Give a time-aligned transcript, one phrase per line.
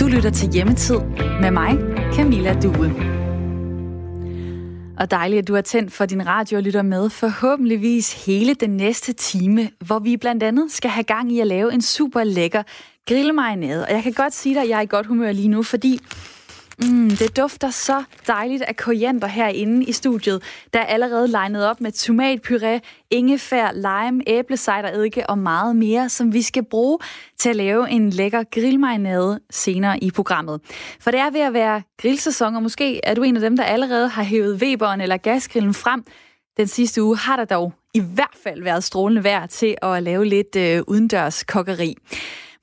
[0.00, 0.98] Du lytter til Hjemmetid
[1.40, 1.78] med mig,
[2.12, 2.94] Camilla Due.
[4.98, 8.70] Og dejligt, at du har tændt for din radio og lytter med forhåbentligvis hele den
[8.70, 12.62] næste time, hvor vi blandt andet skal have gang i at lave en super lækker
[13.08, 13.84] grillmarinade.
[13.84, 16.00] Og jeg kan godt sige dig, at jeg er i godt humør lige nu, fordi
[16.78, 20.42] Mm, det dufter så dejligt af koriander herinde i studiet.
[20.72, 22.80] Der er allerede legnet op med tomatpuré,
[23.10, 26.98] ingefær, lime, æblecidereddike og meget mere, som vi skal bruge
[27.38, 30.60] til at lave en lækker grillmarinade senere i programmet.
[31.00, 33.64] For det er ved at være grillsæson, og måske er du en af dem, der
[33.64, 36.04] allerede har hævet Weberen eller gasgrillen frem.
[36.56, 40.24] Den sidste uge har der dog i hvert fald været strålende vejr til at lave
[40.24, 41.96] lidt øh, udendørs kokkeri.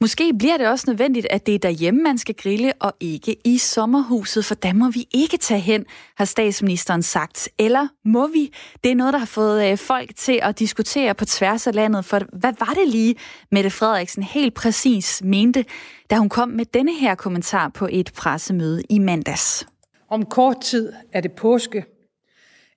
[0.02, 3.58] Måske bliver det også nødvendigt, at det er derhjemme, man skal grille, og ikke i
[3.58, 5.86] sommerhuset, for der må vi ikke tage hen,
[6.18, 7.50] har statsministeren sagt.
[7.58, 8.54] Eller må vi?
[8.84, 12.06] Det er noget, der har fået øh, folk til at diskutere på tværs af landet,
[12.06, 13.16] for hvad var det lige,
[13.52, 15.66] Mette Frederiksen helt præcis mente,
[16.10, 19.68] da hun kom med denne her kommentar på et pressemøde i mandags?
[20.10, 21.86] Om kort tid er det påske.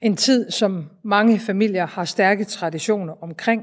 [0.02, 3.62] En tid, som mange familier har stærke traditioner omkring,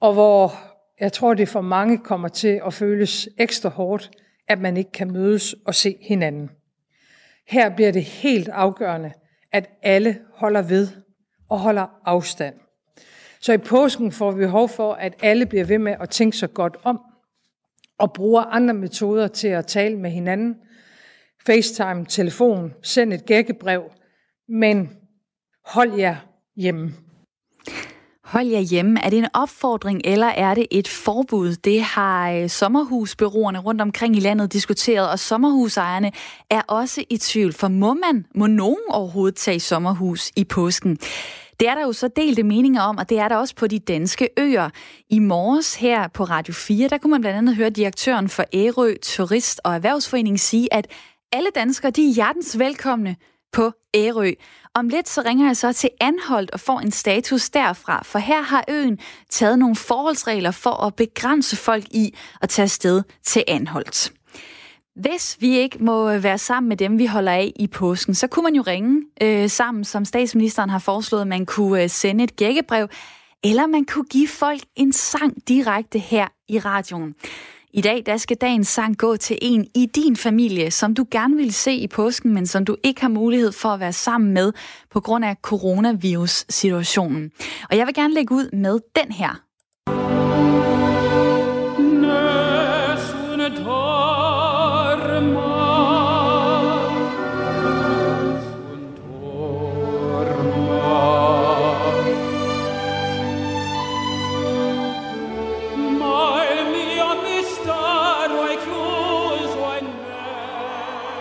[0.00, 4.10] og hvor jeg tror, det for mange kommer til at føles ekstra hårdt,
[4.48, 6.50] at man ikke kan mødes og se hinanden.
[7.48, 9.12] Her bliver det helt afgørende,
[9.52, 10.88] at alle holder ved
[11.48, 12.54] og holder afstand.
[13.40, 16.54] Så i påsken får vi behov for, at alle bliver ved med at tænke sig
[16.54, 17.00] godt om
[17.98, 20.56] og bruger andre metoder til at tale med hinanden.
[21.46, 23.90] FaceTime, telefon, send et gækkebrev,
[24.48, 24.96] men
[25.64, 26.16] hold jer
[26.56, 26.92] hjemme.
[28.32, 29.04] Hold jer hjemme.
[29.04, 31.56] Er det en opfordring, eller er det et forbud?
[31.56, 36.12] Det har øh, sommerhusbyråerne rundt omkring i landet diskuteret, og sommerhusejerne
[36.50, 40.98] er også i tvivl, for må man, må nogen overhovedet tage sommerhus i påsken?
[41.60, 43.78] Det er der jo så delte meninger om, og det er der også på de
[43.78, 44.70] danske øer.
[45.10, 48.94] I morges her på Radio 4, der kunne man blandt andet høre direktøren for Ærø
[49.06, 50.86] Turist- og Erhvervsforening sige, at
[51.32, 53.16] alle danskere de er hjertens velkomne
[53.52, 54.30] på Ærø.
[54.74, 58.42] Om lidt så ringer jeg så til Anholdt og får en status derfra, for her
[58.42, 58.98] har øen
[59.30, 64.12] taget nogle forholdsregler for at begrænse folk i at tage afsted til Anholdt.
[64.96, 68.26] Hvis vi ikke må øh, være sammen med dem, vi holder af i påsken, så
[68.26, 72.36] kunne man jo ringe øh, sammen, som statsministeren har foreslået, man kunne øh, sende et
[72.36, 72.88] gækkebrev,
[73.44, 77.14] eller man kunne give folk en sang direkte her i radioen.
[77.74, 81.36] I dag der skal dagens sang gå til en i din familie, som du gerne
[81.36, 84.52] vil se i påsken, men som du ikke har mulighed for at være sammen med
[84.90, 87.30] på grund af coronavirus-situationen.
[87.70, 89.42] Og jeg vil gerne lægge ud med den her.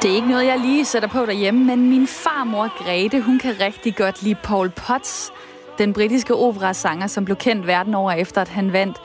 [0.01, 3.56] Det er ikke noget, jeg lige sætter på derhjemme, men min farmor Grete, hun kan
[3.59, 5.31] rigtig godt lide Paul Potts,
[5.78, 8.97] den britiske operasanger, som blev kendt verden over efter, at han vandt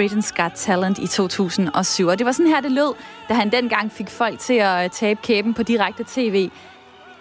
[0.00, 2.06] Britain's Got Talent i 2007.
[2.06, 2.94] Og det var sådan her, det lød,
[3.28, 6.50] da han dengang fik folk til at øh, tabe kæben på direkte tv.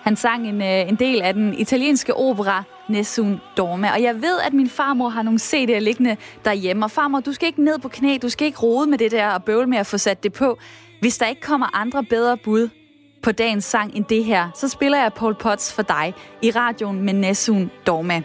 [0.01, 3.91] Han sang en, øh, en del af den italienske opera Nessun Dorma.
[3.91, 6.85] Og jeg ved, at min farmor har nogle CD'er liggende derhjemme.
[6.85, 9.29] Og farmor, du skal ikke ned på knæ, du skal ikke rode med det der
[9.29, 10.57] og bøvle med at få sat det på.
[10.99, 12.69] Hvis der ikke kommer andre bedre bud
[13.23, 17.01] på dagens sang end det her, så spiller jeg Paul Potts for dig i radioen
[17.01, 18.21] med Nessun Dorma.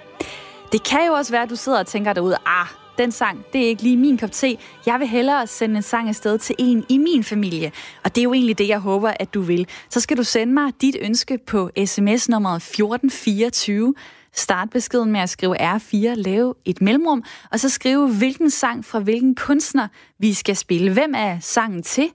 [0.73, 2.67] Det kan jo også være, at du sidder og tænker derude, ah,
[2.99, 4.57] den sang, det er ikke lige min kop te.
[4.87, 7.73] Jeg vil hellere sende en sang afsted til en i min familie.
[8.05, 9.69] Og det er jo egentlig det, jeg håber, at du vil.
[9.91, 13.95] Så skal du sende mig dit ønske på sms nummeret 1424.
[14.33, 18.99] Start beskeden med at skrive R4, lave et mellemrum, og så skrive, hvilken sang fra
[18.99, 20.93] hvilken kunstner vi skal spille.
[20.93, 22.11] Hvem er sangen til?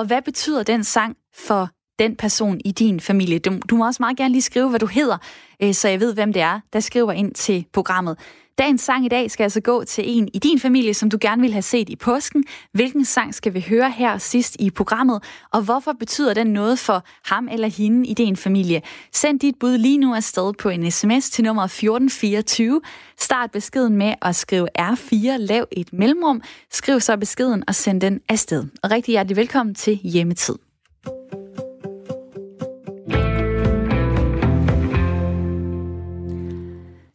[0.00, 1.68] Og hvad betyder den sang for
[1.98, 3.38] den person i din familie?
[3.38, 5.18] Du, du må også meget gerne lige skrive, hvad du hedder,
[5.62, 8.18] øh, så jeg ved, hvem det er, der skriver ind til programmet.
[8.60, 11.42] Dagens sang i dag skal altså gå til en i din familie, som du gerne
[11.42, 12.44] vil have set i påsken.
[12.72, 17.04] Hvilken sang skal vi høre her sidst i programmet, og hvorfor betyder den noget for
[17.24, 18.82] ham eller hende i din familie?
[19.12, 22.80] Send dit bud lige nu afsted på en sms til nummer 1424.
[23.18, 28.20] Start beskeden med at skrive R4, lav et mellemrum, skriv så beskeden og send den
[28.28, 28.64] afsted.
[28.82, 30.54] Og rigtig hjertelig velkommen til Hjemmetid.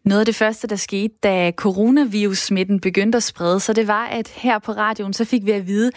[0.06, 4.28] Noget af det første, der skete, da coronavirus-smitten begyndte at sprede sig, det var, at
[4.28, 5.92] her på radioen, så fik vi at vide,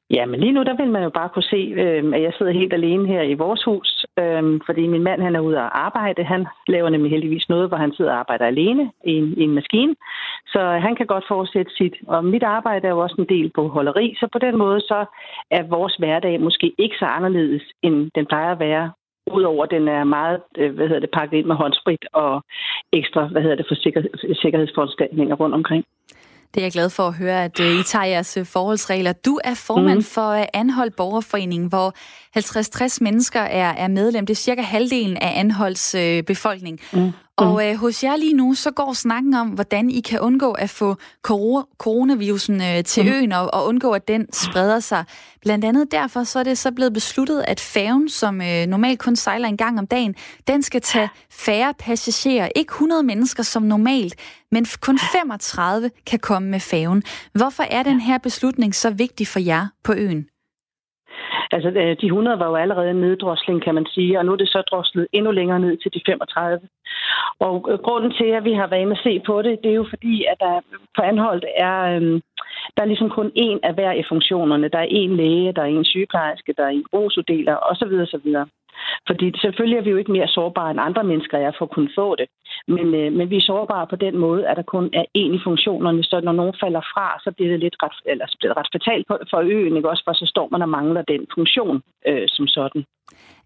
[0.09, 2.51] Ja, men lige nu, der vil man jo bare kunne se, øh, at jeg sidder
[2.51, 6.24] helt alene her i vores hus, øh, fordi min mand, han er ude at arbejde.
[6.24, 9.53] Han laver nemlig heldigvis noget, hvor han sidder og arbejder alene i en, i en
[9.53, 9.95] maskine.
[10.47, 11.95] Så han kan godt fortsætte sit.
[12.07, 15.06] Og mit arbejde er jo også en del på holderi, så på den måde, så
[15.51, 18.91] er vores hverdag måske ikke så anderledes, end den plejer at være
[19.31, 22.44] Udover at den er meget øh, hvad hedder det, pakket ind med håndsprit og
[22.94, 24.01] ekstra hvad hedder det, for sikker,
[24.41, 25.85] sikkerhedsforanstaltninger rundt omkring.
[26.54, 29.14] Det er jeg glad for at høre, at øh, I tager jeres øh, forholdsregler.
[29.14, 30.04] Du er formand mm.
[30.04, 31.94] for Anhold Borgerforening, hvor
[32.38, 34.26] 50-60 mennesker er, er medlem.
[34.26, 36.80] Det er cirka halvdelen af Anholds øh, befolkning.
[36.94, 37.12] Mm.
[37.38, 40.69] Og øh, hos jer lige nu, så går snakken om, hvordan I kan undgå at
[40.69, 40.95] få
[41.78, 43.12] coronavirusen øh, til mm.
[43.12, 45.06] øen, og, og undgå, at den spreder sig.
[45.42, 49.16] Blandt andet derfor, så er det så blevet besluttet, at færgen, som øh, normalt kun
[49.16, 50.16] sejler en gang om dagen,
[50.48, 52.50] den skal tage færre passagerer.
[52.56, 54.16] Ikke 100 mennesker som normalt,
[54.51, 57.04] men kun 35 kan komme med færgen.
[57.34, 60.25] Hvorfor er den her beslutning så vigtig for jer på øen?
[61.52, 64.36] Altså, øh, de 100 var jo allerede en neddrosling, kan man sige, og nu er
[64.36, 66.60] det så droslet endnu længere ned til de 35.
[67.40, 69.76] Og øh, grunden til, at vi har været inde og se på det, det er
[69.76, 70.62] jo fordi, at der
[70.96, 72.22] på anholdt er, øhm,
[72.76, 74.68] der er ligesom kun én af hver i funktionerne.
[74.68, 77.94] Der er én læge, der er én sygeplejerske, der er én brugsuddeler osv.
[78.06, 78.28] osv.
[79.07, 81.91] Fordi selvfølgelig er vi jo ikke mere sårbare end andre mennesker er for at kunne
[81.95, 82.27] få det.
[82.68, 85.39] Men, øh, men vi er sårbare på den måde, at der kun er én i
[85.44, 88.74] funktionerne, så når nogen falder fra, så bliver det lidt ret, eller bliver det ret
[88.75, 89.89] fatalt for øen, ikke?
[89.89, 92.83] også for så står man og mangler den funktion øh, som sådan.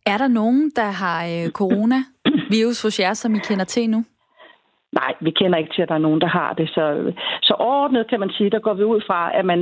[0.05, 4.03] Er der nogen, der har øh, coronavirus hos jer, som I kender til nu?
[4.99, 6.69] Nej, vi kender ikke til, at der er nogen, der har det.
[6.69, 9.59] Så, så overordnet kan man sige, der går vi ud fra, at man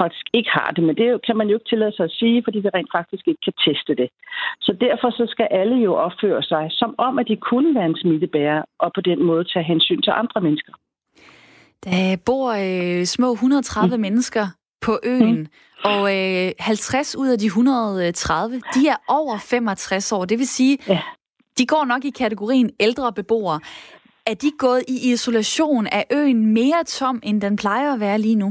[0.00, 0.84] faktisk ikke har det.
[0.84, 3.42] Men det kan man jo ikke tillade sig at sige, fordi vi rent faktisk ikke
[3.44, 4.08] kan teste det.
[4.60, 7.96] Så derfor så skal alle jo opføre sig, som om, at de kunne være en
[8.02, 10.72] smittebærer, og på den måde tage hensyn til andre mennesker.
[11.84, 14.00] Der bor øh, små 130 mm.
[14.00, 14.46] mennesker
[14.80, 15.46] på øen, mm.
[15.84, 20.24] og øh, 50 ud af de 130, de er over 65 år.
[20.24, 21.00] Det vil sige, ja.
[21.58, 23.60] de går nok i kategorien ældre beboere.
[24.30, 25.86] Er de gået i isolation?
[25.98, 28.50] Er øen mere tom, end den plejer at være lige nu?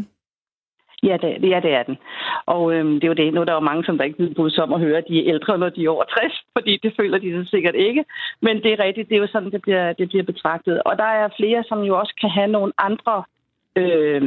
[1.03, 1.98] Ja, det, ja, det er den.
[2.45, 3.33] Og øhm, det er jo det.
[3.33, 5.19] Nu er der jo mange, som der ikke vil bryde om at høre, at de
[5.19, 8.05] er ældre, når de er over 60, fordi det føler de så sikkert ikke.
[8.41, 10.83] Men det er rigtigt, det er jo sådan, det bliver, det bliver betragtet.
[10.83, 13.24] Og der er flere, som jo også kan have nogle andre
[13.77, 14.21] øh,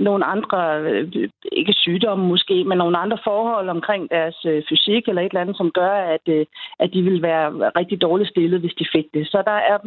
[0.00, 5.22] nogle andre, øh, ikke sygdomme måske, men nogle andre forhold omkring deres øh, fysik eller
[5.22, 6.46] et eller andet, som gør, at, øh,
[6.78, 7.50] at de vil være
[7.80, 9.26] rigtig dårligt stillet, hvis de fik det.
[9.26, 9.78] Så der er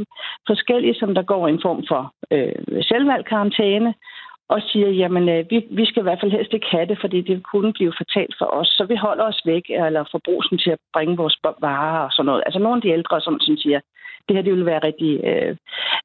[0.48, 3.94] forskellige, som der går en form for øh, selvvalgt karantæne,
[4.54, 7.22] og siger, jamen øh, vi, vi skal i hvert fald helst ikke have det, fordi
[7.22, 8.68] det kunne blive fortalt for os.
[8.78, 12.26] Så vi holder os væk, eller får brusen til at bringe vores varer og sådan
[12.26, 12.44] noget.
[12.46, 13.80] Altså nogle af de ældre, som, som siger,
[14.28, 15.52] det her det ville være rigtig, øh,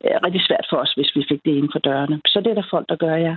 [0.04, 2.20] øh, rigtig svært for os, hvis vi fik det inden for dørene.
[2.26, 3.36] Så det er der folk, der gør, ja.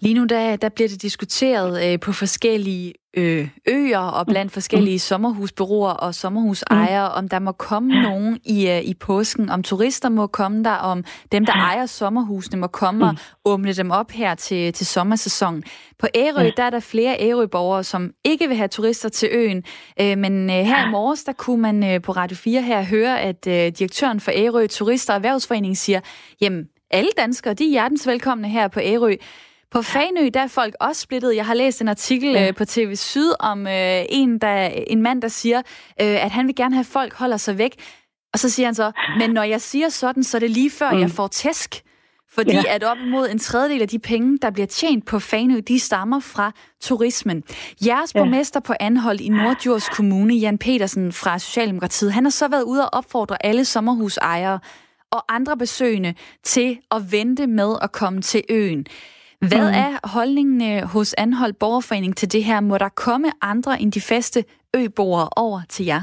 [0.00, 4.98] Lige nu der, der bliver det diskuteret øh, på forskellige øh, øer og blandt forskellige
[4.98, 7.18] sommerhusbureauer og sommerhusejere, mm.
[7.18, 11.04] om der må komme nogen i, øh, i påsken, om turister må komme der, om
[11.32, 13.14] dem, der ejer sommerhusene, må komme og
[13.44, 15.62] åbne dem op her til, til sommersæsonen.
[15.98, 19.64] På Ærø, der er der flere Ærø-borgere, som ikke vil have turister til øen,
[20.00, 23.20] øh, men øh, her i morges, der kunne man øh, på Radio 4 her høre,
[23.20, 26.00] at øh, direktøren for Ærø Turister og Erhvervsforening siger,
[26.40, 29.14] jamen, alle danskere, de er hjertens velkomne her på Ærø.
[29.70, 31.36] På Fanø, der er folk også splittet.
[31.36, 32.48] Jeg har læst en artikel ja.
[32.48, 35.58] øh, på TV Syd om øh, en, der, en mand, der siger,
[36.00, 37.74] øh, at han vil gerne have, at folk holder sig væk.
[38.32, 40.92] Og så siger han så, men når jeg siger sådan, så er det lige før,
[40.92, 41.00] mm.
[41.00, 41.82] jeg får tæsk.
[42.30, 42.62] Fordi ja.
[42.68, 46.20] at op imod en tredjedel af de penge, der bliver tjent på Fanø, de stammer
[46.20, 47.42] fra turismen.
[47.86, 48.20] Jeres ja.
[48.20, 52.84] borgmester på Anhold i Nordjurs Kommune, Jan Petersen fra Socialdemokratiet, han har så været ude
[52.84, 54.60] og opfordre alle sommerhusejere
[55.10, 58.86] og andre besøgende til at vente med at komme til øen.
[59.40, 59.82] Hvad mm.
[59.84, 62.60] er holdningen øh, hos Anhold Borgerforening til det her?
[62.60, 64.44] Må der komme andre end de faste
[64.76, 66.02] øboere over til jer?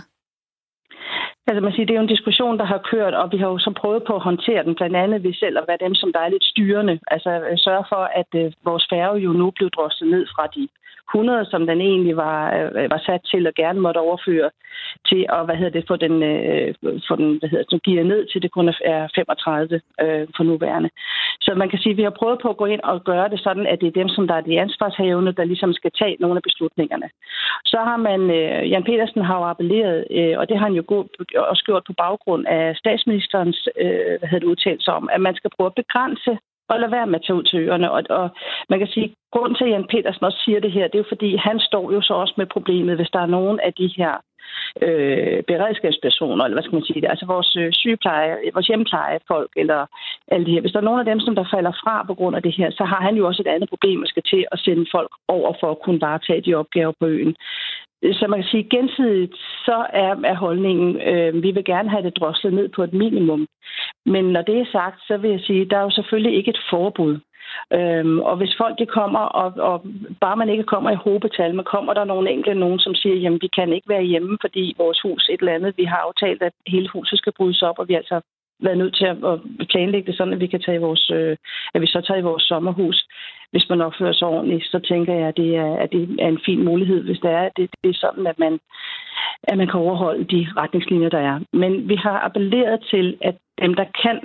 [1.48, 3.58] Altså man siger, det er jo en diskussion, der har kørt, og vi har jo
[3.58, 6.20] så prøvet på at håndtere den, blandt andet ved selv at være dem, som der
[6.20, 7.00] er lidt styrende.
[7.12, 10.68] Altså sørge for, at øh, vores færge jo nu blev drosset ned fra de
[11.14, 14.50] 100, som den egentlig var, øh, var sat til og gerne måtte overføre
[15.10, 16.74] til at hvad hedder det, få den, øh,
[17.08, 20.90] få den hvad hedder det, gear ned til det kun er 35 øh, for nuværende.
[21.42, 23.40] Så man kan sige, at vi har prøvet på at gå ind og gøre det
[23.40, 26.38] sådan, at det er dem, som der er de ansvarshavende, der ligesom skal tage nogle
[26.38, 27.10] af beslutningerne.
[27.66, 30.84] Så har man, øh, Jan Petersen har jo appelleret, øh, og det har han jo
[31.52, 35.52] også gjort på baggrund af statsministerens øh, hvad hedder det, udtalelse om, at man skal
[35.56, 36.38] prøve at begrænse
[36.70, 37.92] og lade være med at tage ud til øerne.
[37.92, 38.30] Og, og
[38.70, 41.14] man kan sige, grund til, at Jan Petersen også siger det her, det er jo
[41.14, 44.14] fordi, han står jo så også med problemet, hvis der er nogen af de her
[44.82, 49.80] øh, beredskabspersoner, eller hvad skal man sige det, altså vores øh, sygepleje, vores hjemplejefolk, eller
[50.28, 50.62] alle de her.
[50.62, 52.70] Hvis der er nogen af dem, som der falder fra på grund af det her,
[52.72, 55.54] så har han jo også et andet problem, at skal til at sende folk over
[55.60, 57.36] for at kunne varetage de opgaver på øen.
[58.14, 59.36] Så man kan sige, gensidigt,
[59.66, 63.48] så er, er holdningen, øh, vi vil gerne have det droslet ned på et minimum.
[64.06, 66.62] Men når det er sagt, så vil jeg sige, der er jo selvfølgelig ikke et
[66.70, 67.20] forbud.
[67.74, 69.86] Øhm, og hvis folk de kommer, og, og
[70.22, 73.42] bare man ikke kommer i hobetal, men kommer der nogle enkelte nogen, som siger, jamen
[73.42, 76.54] vi kan ikke være hjemme, fordi vores hus et eller andet, vi har aftalt, at
[76.68, 78.22] hele huset skal brydes op, og vi altså
[78.60, 81.38] været nødt til at planlægge det sådan, at vi kan tage vores, øh,
[81.74, 83.08] at vi så tager i vores sommerhus.
[83.52, 86.46] Hvis man opfører sig ordentligt, så tænker jeg, at det er, at det er en
[86.46, 88.60] fin mulighed, hvis det er, det, det er sådan, at man,
[89.44, 91.40] at man kan overholde de retningslinjer, der er.
[91.54, 94.18] Men vi har appelleret til, at dem, der kan,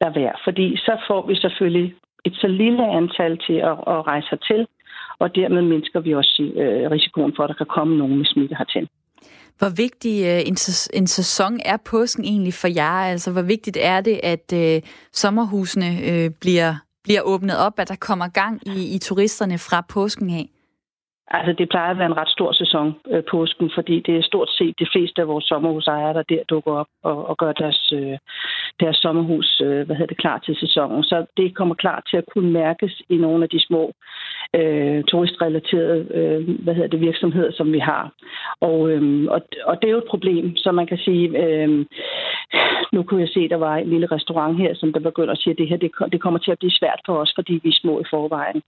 [0.00, 1.94] der være, fordi så får vi selvfølgelig
[2.24, 4.66] et så lille antal til at, at rejse hertil,
[5.18, 8.54] og dermed mindsker vi også øh, risikoen for, at der kan komme nogen med smitte
[8.58, 8.88] hertil.
[9.58, 10.56] Hvor vigtig øh, en,
[11.00, 12.98] en sæson er påsken egentlig for jer?
[13.12, 16.74] Altså, hvor vigtigt er det, at øh, sommerhusene øh, bliver,
[17.04, 20.48] bliver åbnet op, at der kommer gang i, i turisterne fra påsken af?
[21.28, 24.50] Altså, det plejer at være en ret stor sæson, øh, påsken, fordi det er stort
[24.50, 28.18] set de fleste af vores sommerhusejere, der der dukker op og, og gør deres, øh,
[28.80, 31.02] deres sommerhus øh, hvad hedder det, klar til sæsonen.
[31.04, 33.92] Så det kommer klar til at kunne mærkes i nogle af de små
[34.56, 38.12] øh, turistrelaterede øh, hvad hedder det, virksomheder, som vi har.
[38.60, 41.86] Og, øh, og, og det er jo et problem, så man kan sige, øh,
[42.92, 45.52] nu kunne jeg se, der var en lille restaurant her, som der begynder at sige,
[45.52, 47.80] at det her det, det kommer til at blive svært for os, fordi vi er
[47.82, 48.62] små i forvejen.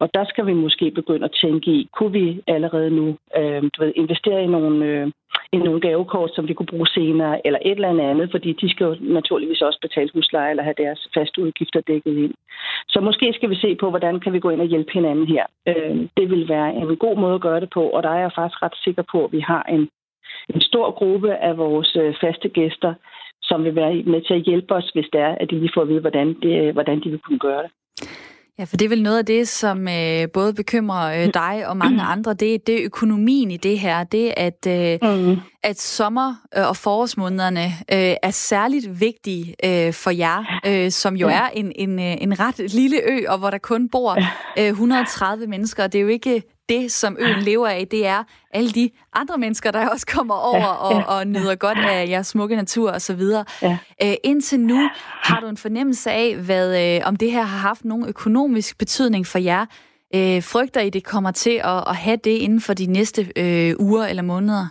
[0.00, 3.06] Og der skal vi måske begynde at tænke i, kunne vi allerede nu
[3.38, 5.06] øh, du ved, investere i nogle, øh,
[5.52, 8.96] nogle gavekort, som vi kunne bruge senere, eller et eller andet, fordi de skal jo
[9.00, 12.34] naturligvis også betale husleje eller have deres faste udgifter dækket ind.
[12.88, 15.44] Så måske skal vi se på, hvordan kan vi gå ind og hjælpe hinanden her.
[15.68, 18.32] Øh, det vil være en god måde at gøre det på, og der er jeg
[18.34, 19.88] faktisk ret sikker på, at vi har en,
[20.54, 22.94] en stor gruppe af vores øh, faste gæster,
[23.42, 25.82] som vil være med til at hjælpe os, hvis det er, at de lige får
[25.82, 27.70] at vide, hvordan, det, øh, hvordan de vil kunne gøre det.
[28.62, 31.76] Ja, for det er vel noget af det, som øh, både bekymrer øh, dig og
[31.76, 32.34] mange andre.
[32.34, 34.04] Det, det er økonomien i det her.
[34.04, 35.36] Det at, øh, mm.
[35.62, 41.28] at sommer- øh, og forårsmånederne øh, er særligt vigtige øh, for jer, øh, som jo
[41.28, 41.34] ja.
[41.34, 44.18] er en, en, øh, en ret lille ø, og hvor der kun bor
[44.58, 45.86] øh, 130 mennesker.
[45.86, 49.70] Det er jo ikke det, som øen lever af, det er alle de andre mennesker,
[49.70, 53.22] der også kommer over og, ja, og nyder godt af jeres smukke natur osv.
[53.62, 53.78] Ja.
[54.02, 54.90] Øh, indtil nu
[55.22, 59.26] har du en fornemmelse af, hvad, øh, om det her har haft nogen økonomisk betydning
[59.26, 59.66] for jer.
[60.14, 63.74] Øh, frygter I, det kommer til at, at have det inden for de næste øh,
[63.78, 64.66] uger eller måneder?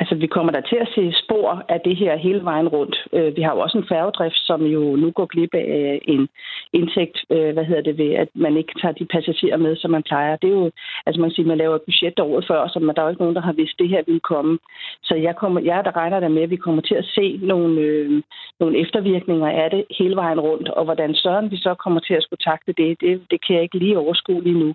[0.00, 2.96] Altså, vi kommer der til at se spor af det her hele vejen rundt.
[3.12, 6.28] Øh, vi har jo også en færgedrift, som jo nu går glip af øh, en
[6.72, 10.02] indtægt, øh, hvad hedder det, ved at man ikke tager de passagerer med, som man
[10.02, 10.36] plejer.
[10.36, 10.70] Det er jo,
[11.06, 13.36] altså man siger, man laver et budget året før, så der er jo ikke nogen,
[13.36, 14.58] der har vidst, at det her ville komme.
[15.02, 17.80] Så jeg, kommer, jeg der regner der med, at vi kommer til at se nogle,
[17.80, 18.22] øh,
[18.60, 22.22] nogle eftervirkninger af det hele vejen rundt, og hvordan søren vi så kommer til at
[22.22, 24.74] skulle takte det, det, det kan jeg ikke lige overskue lige nu.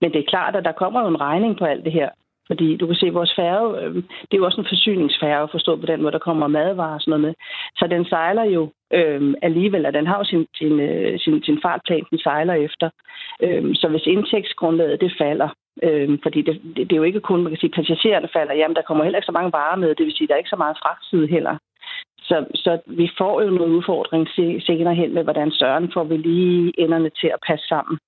[0.00, 2.08] Men det er klart, at der kommer jo en regning på alt det her.
[2.46, 5.80] Fordi du kan se, at vores færge, øh, det er jo også en forsyningsfærge, forstået
[5.80, 7.34] på den måde, der kommer madvarer og sådan noget med.
[7.78, 11.58] Så den sejler jo øh, alligevel, og den har jo sin, sin, øh, sin, sin
[11.62, 12.90] fartplan, den sejler efter.
[13.42, 15.48] Øh, så hvis indtægtsgrundlaget det falder,
[15.82, 18.76] øh, fordi det, det, det, er jo ikke kun, man kan sige, passagererne falder, jamen
[18.76, 20.62] der kommer heller ikke så mange varer med, det vil sige, der er ikke så
[20.64, 21.56] meget fragtside heller.
[22.28, 24.28] Så, så vi får jo noget udfordring
[24.66, 27.98] senere hen med, hvordan Søren får vi lige enderne til at passe sammen.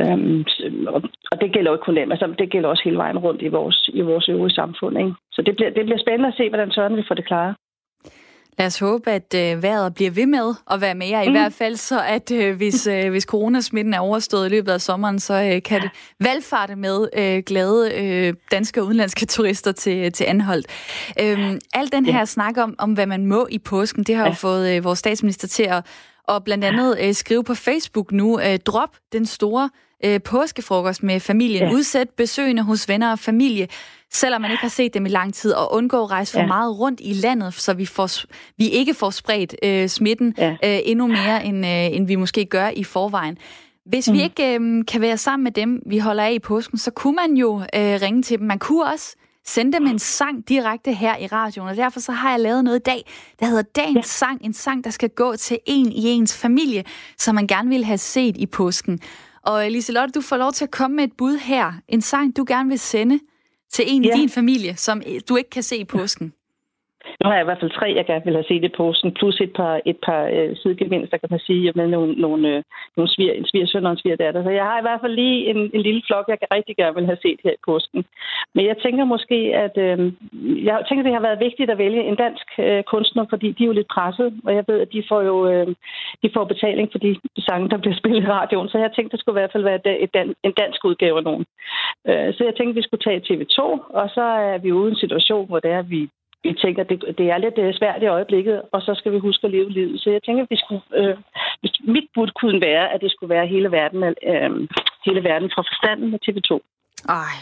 [0.00, 0.44] Øhm,
[1.32, 3.48] og det gælder jo ikke kun dem, altså det gælder også hele vejen rundt i
[3.48, 4.98] vores, i vores øvrige samfund.
[4.98, 5.12] Ikke?
[5.32, 7.54] Så det bliver, det bliver spændende at se, hvordan Søren vil få det klare.
[8.58, 11.22] Lad os håbe, at øh, vejret bliver ved med at være med jer.
[11.22, 11.32] I mm.
[11.32, 15.18] hvert fald så, at øh, hvis, øh, hvis coronasmitten er overstået i løbet af sommeren,
[15.18, 20.24] så øh, kan det valgfarte med øh, glade øh, danske og udenlandske turister til, til
[20.24, 20.66] Anholdt.
[21.22, 22.24] Øhm, al den her ja.
[22.24, 24.28] snak om, om, hvad man må i påsken, det har ja.
[24.28, 25.86] jo fået øh, vores statsminister til at
[26.28, 29.70] og blandt andet øh, skrive på Facebook nu, øh, drop den store
[30.04, 31.72] øh, påskefrokost med familien, ja.
[31.72, 33.68] udsæt besøgende hos venner og familie,
[34.12, 36.46] selvom man ikke har set dem i lang tid, og undgå at rejse for ja.
[36.46, 38.08] meget rundt i landet, så vi, får,
[38.58, 40.50] vi ikke får spredt øh, smitten ja.
[40.50, 43.38] øh, endnu mere, end, øh, end vi måske gør i forvejen.
[43.86, 44.14] Hvis mm.
[44.14, 47.16] vi ikke øh, kan være sammen med dem, vi holder af i påsken, så kunne
[47.16, 48.46] man jo øh, ringe til dem.
[48.46, 52.30] Man kunne også sende dem en sang direkte her i radioen, og derfor så har
[52.30, 54.02] jeg lavet noget i dag, der hedder Dagens ja.
[54.02, 54.44] Sang.
[54.44, 56.84] En sang, der skal gå til en i ens familie,
[57.18, 59.00] som man gerne vil have set i påsken.
[59.42, 61.72] Og Liselotte, du får lov til at komme med et bud her.
[61.88, 63.20] En sang, du gerne vil sende
[63.72, 64.16] til en ja.
[64.16, 66.32] i din familie, som du ikke kan se i påsken.
[67.20, 69.40] Nu har jeg i hvert fald tre, jeg gerne vil have set i posten, plus
[69.40, 72.62] et par, et par øh, sidegevinster, kan man sige, med nogle, nogle, øh,
[72.96, 74.42] nogle svir, en svigersøn og en svigerdatter.
[74.42, 77.10] Så jeg har i hvert fald lige en, en lille flok, jeg rigtig gerne vil
[77.10, 78.04] have set her i posten.
[78.54, 79.98] Men jeg tænker måske, at øh,
[80.68, 83.70] jeg tænker, det har været vigtigt at vælge en dansk øh, kunstner, fordi de er
[83.70, 85.66] jo lidt presset, og jeg ved, at de får jo øh,
[86.22, 88.68] de får betaling for de sange, der bliver spillet i radioen.
[88.68, 91.24] Så jeg tænkte, det skulle i hvert fald være et, et, en dansk udgave af
[91.24, 91.44] nogen.
[92.08, 93.60] Øh, så jeg tænkte, vi skulle tage TV2,
[94.00, 96.08] og så er vi ude i en situation, hvor det er, at vi
[96.44, 99.44] vi tænker, det, det er lidt øh, svært i øjeblikket, og så skal vi huske
[99.44, 100.00] at leve livet.
[100.00, 101.16] Så jeg tænker, at vi skulle, øh,
[101.94, 104.50] mit bud kunne være, at det skulle være hele verden, øh,
[105.06, 106.52] hele verden fra forstanden med TV2.
[107.08, 107.36] Ej,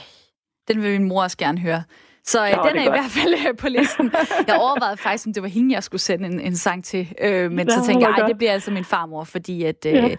[0.69, 1.83] den vil min mor også gerne høre.
[2.25, 4.13] Så øh, Nå, den er, er i hvert fald øh, på listen.
[4.49, 7.15] Jeg overvejede faktisk, om det var hende, jeg skulle sende en, en sang til.
[7.21, 10.17] Øh, men så tænkte jeg, det bliver altså min farmor, fordi at, øh, ja.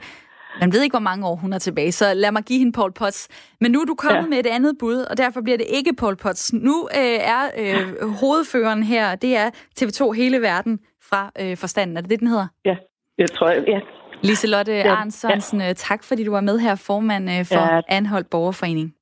[0.60, 2.94] Man ved ikke, hvor mange år hun er tilbage, så lad mig give hende Paul
[2.94, 3.28] Potts.
[3.62, 4.28] Men nu er du kommet ja.
[4.28, 6.54] med et andet bud, og derfor bliver det ikke Paul Potts.
[6.54, 10.80] Nu øh, er øh, hovedføreren her, det er TV2 Hele Verden
[11.10, 11.98] fra øh, Forstanden.
[11.98, 12.48] Er det det, den hedder?
[12.66, 12.76] Ja,
[13.18, 13.80] jeg tror jeg, ja.
[14.24, 15.10] Liselotte ja.
[15.10, 15.74] Sørensen, ja.
[15.74, 17.82] tak fordi du var med her, formand øh, for ja.
[17.88, 18.94] Anholdt Borgerforening.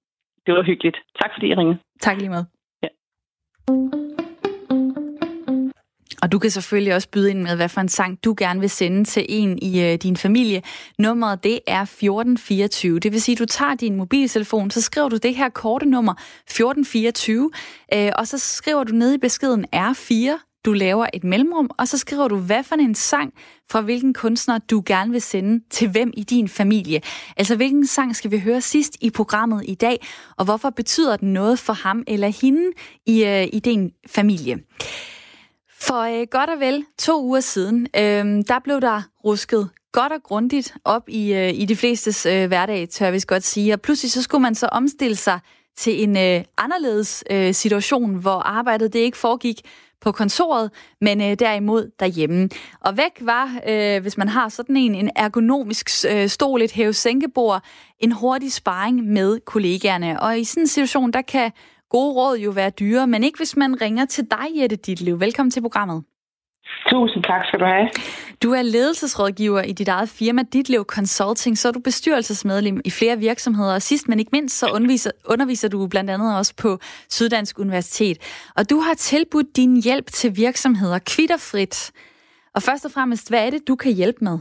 [0.45, 0.97] Det var hyggeligt.
[1.21, 1.77] Tak fordi I ringede.
[2.01, 2.43] Tak lige med.
[2.83, 2.87] Ja.
[6.21, 8.69] Og du kan selvfølgelig også byde ind med, hvad for en sang du gerne vil
[8.69, 10.61] sende til en i øh, din familie.
[10.99, 12.99] Nummeret det er 1424.
[12.99, 16.13] Det vil sige, at du tager din mobiltelefon, så skriver du det her korte nummer
[16.13, 17.51] 1424,
[17.93, 21.97] øh, og så skriver du ned i beskeden R4, du laver et mellemrum, og så
[21.97, 23.33] skriver du, hvad for en sang
[23.71, 27.01] fra hvilken kunstner du gerne vil sende til hvem i din familie.
[27.37, 31.33] Altså, hvilken sang skal vi høre sidst i programmet i dag, og hvorfor betyder den
[31.33, 32.71] noget for ham eller hende
[33.05, 34.59] i, øh, i din familie?
[35.81, 40.23] For øh, godt og vel to uger siden, øh, der blev der rusket godt og
[40.23, 43.73] grundigt op i, øh, i de flestes øh, hverdag, tør vi godt sige.
[43.73, 45.39] Og pludselig så skulle man så omstille sig
[45.77, 49.61] til en øh, anderledes øh, situation, hvor arbejdet det ikke foregik
[50.01, 52.49] på kontoret, men øh, derimod derhjemme.
[52.79, 57.63] Og væk var, øh, hvis man har sådan en, en ergonomisk øh, stol, et hæve-sænkebord,
[57.99, 60.21] en hurtig sparring med kollegaerne.
[60.21, 61.51] Og i sådan en situation, der kan
[61.89, 65.19] gode råd jo være dyre, men ikke hvis man ringer til dig, Jette Ditlev.
[65.19, 66.03] Velkommen til programmet.
[66.89, 67.89] Tusind tak skal du have.
[68.43, 73.17] Du er ledelsesrådgiver i dit eget firma Ditlev Consulting, så er du bestyrelsesmedlem i flere
[73.17, 76.77] virksomheder, og sidst men ikke mindst, så underviser, underviser du blandt andet også på
[77.09, 78.17] Syddansk Universitet.
[78.57, 81.91] Og du har tilbudt din hjælp til virksomheder kvitterfrit.
[82.55, 84.39] Og først og fremmest, hvad er det, du kan hjælpe med?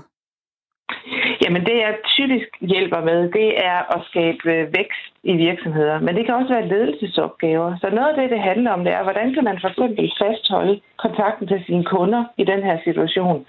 [1.48, 6.00] Jamen det, jeg typisk hjælper med, det er at skabe øh, vækst i virksomheder.
[6.00, 7.76] Men det kan også være ledelsesopgaver.
[7.80, 10.80] Så noget af det, det handler om, det er, hvordan kan man for eksempel fastholde
[11.04, 13.46] kontakten til sine kunder i den her situation?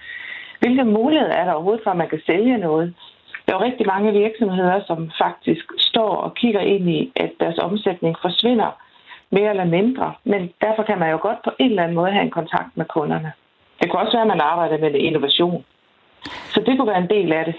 [0.60, 2.94] Hvilke muligheder er der overhovedet for, at man kan sælge noget?
[3.46, 7.58] Der er jo rigtig mange virksomheder, som faktisk står og kigger ind i, at deres
[7.58, 8.70] omsætning forsvinder
[9.30, 10.14] mere eller mindre.
[10.24, 12.84] Men derfor kan man jo godt på en eller anden måde have en kontakt med
[12.84, 13.32] kunderne.
[13.80, 15.64] Det kunne også være, at man arbejder med innovation.
[16.52, 17.54] Så det kunne være en del af det.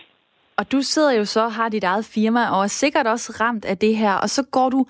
[0.62, 3.78] Og du sidder jo så har dit eget firma, og er sikkert også ramt af
[3.78, 4.86] det her, og så går du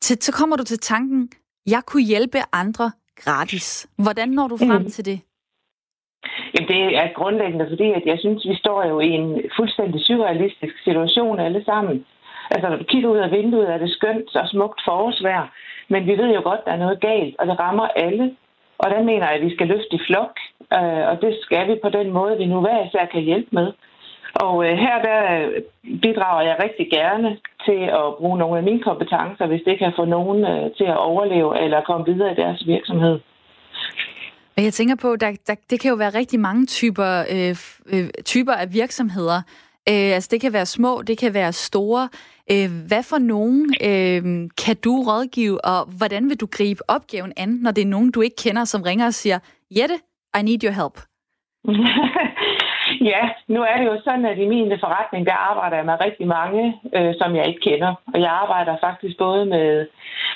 [0.00, 1.30] til, så kommer du til tanken,
[1.74, 2.86] jeg kunne hjælpe andre
[3.22, 3.66] gratis.
[4.04, 4.90] Hvordan når du frem mm.
[4.96, 5.18] til det?
[6.52, 10.74] Jamen, det er grundlæggende, fordi at jeg synes, vi står jo i en fuldstændig surrealistisk
[10.84, 12.06] situation alle sammen.
[12.50, 15.46] Altså, når du kigger ud af vinduet, er det skønt og smukt forårsvejr,
[15.88, 18.36] men vi ved jo godt, der er noget galt, og det rammer alle.
[18.78, 20.34] Og der mener jeg, at vi skal løfte i flok,
[20.72, 23.72] øh, og det skal vi på den måde, vi nu hver især kan hjælpe med.
[24.34, 25.20] Og øh, her der
[26.02, 27.28] bidrager jeg rigtig gerne
[27.66, 30.98] til at bruge nogle af mine kompetencer, hvis det kan få nogen øh, til at
[30.98, 33.20] overleve eller komme videre i deres virksomhed.
[34.56, 37.56] Og jeg tænker på, der, der, det kan jo være rigtig mange typer, øh,
[37.92, 39.42] øh, typer af virksomheder.
[39.88, 42.08] Øh, altså det kan være små, det kan være store.
[42.52, 47.48] Øh, hvad for nogen øh, kan du rådgive, og hvordan vil du gribe opgaven an,
[47.48, 49.38] når det er nogen, du ikke kender, som ringer og siger,
[49.76, 49.94] Jette,
[50.38, 50.96] I need your help?
[53.00, 56.26] ja, nu er det jo sådan, at i min forretning, der arbejder jeg med rigtig
[56.26, 57.94] mange, øh, som jeg ikke kender.
[58.14, 59.86] Og jeg arbejder faktisk både med,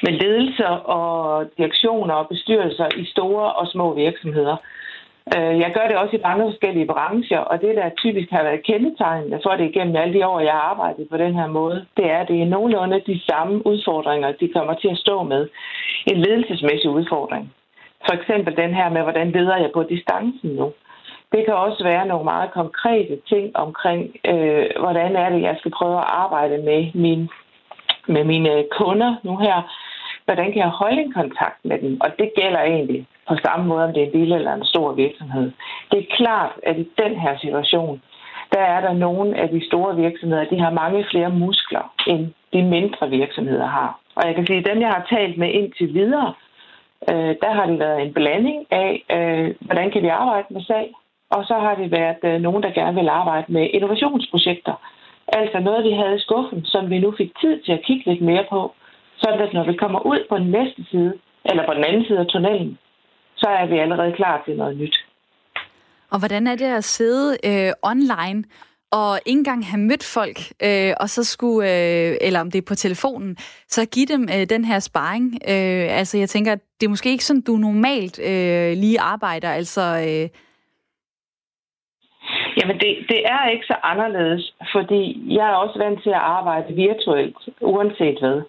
[0.03, 4.57] med ledelser og direktioner og bestyrelser i store og små virksomheder.
[5.37, 8.67] Øh, jeg gør det også i mange forskellige brancher, og det, der typisk har været
[8.67, 12.11] kendetegnende for det igennem alle de år, jeg har arbejdet på den her måde, det
[12.11, 15.49] er, at det er nogenlunde de samme udfordringer, de kommer til at stå med.
[16.07, 17.55] En ledelsesmæssig udfordring.
[18.07, 20.73] For eksempel den her med, hvordan leder jeg på distancen nu?
[21.35, 25.71] Det kan også være nogle meget konkrete ting omkring, øh, hvordan er det, jeg skal
[25.71, 27.29] prøve at arbejde med, min,
[28.07, 29.57] med mine kunder nu her.
[30.25, 32.01] Hvordan kan jeg holde en kontakt med dem?
[32.01, 34.93] Og det gælder egentlig på samme måde, om det er en lille eller en stor
[34.93, 35.53] virksomhed.
[35.91, 38.03] Det er klart, at i den her situation,
[38.53, 42.63] der er der nogle af de store virksomheder, de har mange flere muskler, end de
[42.63, 43.99] mindre virksomheder har.
[44.15, 46.35] Og jeg kan sige, at dem, jeg har talt med indtil videre,
[47.11, 50.91] øh, der har det været en blanding af, øh, hvordan kan vi arbejde med salg,
[51.31, 54.75] og så har det været øh, nogen, der gerne vil arbejde med innovationsprojekter.
[55.29, 58.23] Altså noget, vi havde i skuffen, som vi nu fik tid til at kigge lidt
[58.23, 58.73] mere på,
[59.17, 62.19] så at når vi kommer ud på den næste side, eller på den anden side
[62.19, 62.79] af tunnelen,
[63.37, 64.97] så er vi allerede klar til noget nyt.
[66.11, 68.45] Og hvordan er det at sidde øh, online
[68.91, 72.69] og ikke engang have mødt folk, øh, og så skulle, øh, eller om det er
[72.69, 73.37] på telefonen,
[73.69, 75.35] så give dem øh, den her sparring.
[75.35, 79.83] Øh, altså jeg tænker, det er måske ikke sådan, du normalt øh, lige arbejder, altså...
[80.09, 80.29] Øh...
[82.59, 85.03] Jamen det, det er ikke så anderledes, fordi
[85.37, 88.43] jeg er også vant til at arbejde virtuelt, uanset hvad.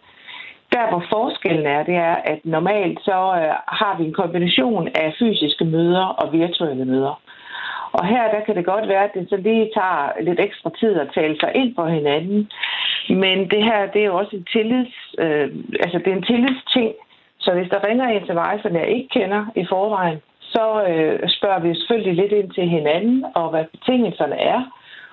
[0.74, 5.16] Der, hvor forskellen er, det er, at normalt så øh, har vi en kombination af
[5.20, 7.22] fysiske møder og virtuelle møder.
[7.92, 10.94] Og her der kan det godt være, at det så lige tager lidt ekstra tid
[11.00, 12.52] at tale sig ind på hinanden.
[13.10, 15.48] Men det her, det er jo også en tillids, øh,
[15.84, 16.94] altså det er en tillidsting.
[17.40, 20.20] Så hvis der ringer en til mig, som jeg ikke kender i forvejen,
[20.56, 24.62] så øh, spørger vi selvfølgelig lidt ind til hinanden, og hvad betingelserne er.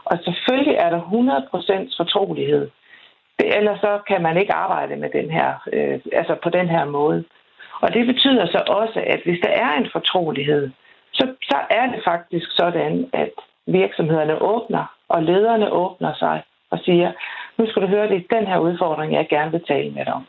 [0.04, 2.70] Og selvfølgelig er der 100% fortrolighed.
[3.38, 7.24] Ellers så kan man ikke arbejde med den her, øh, altså på den her måde.
[7.80, 10.70] Og det betyder så også, at hvis der er en fortrolighed,
[11.12, 13.30] så, så er det faktisk sådan, at
[13.66, 17.12] virksomhederne åbner, og lederne åbner sig og siger,
[17.58, 20.14] nu skal du høre, det er den her udfordring, jeg gerne vil tale med dig
[20.14, 20.26] om.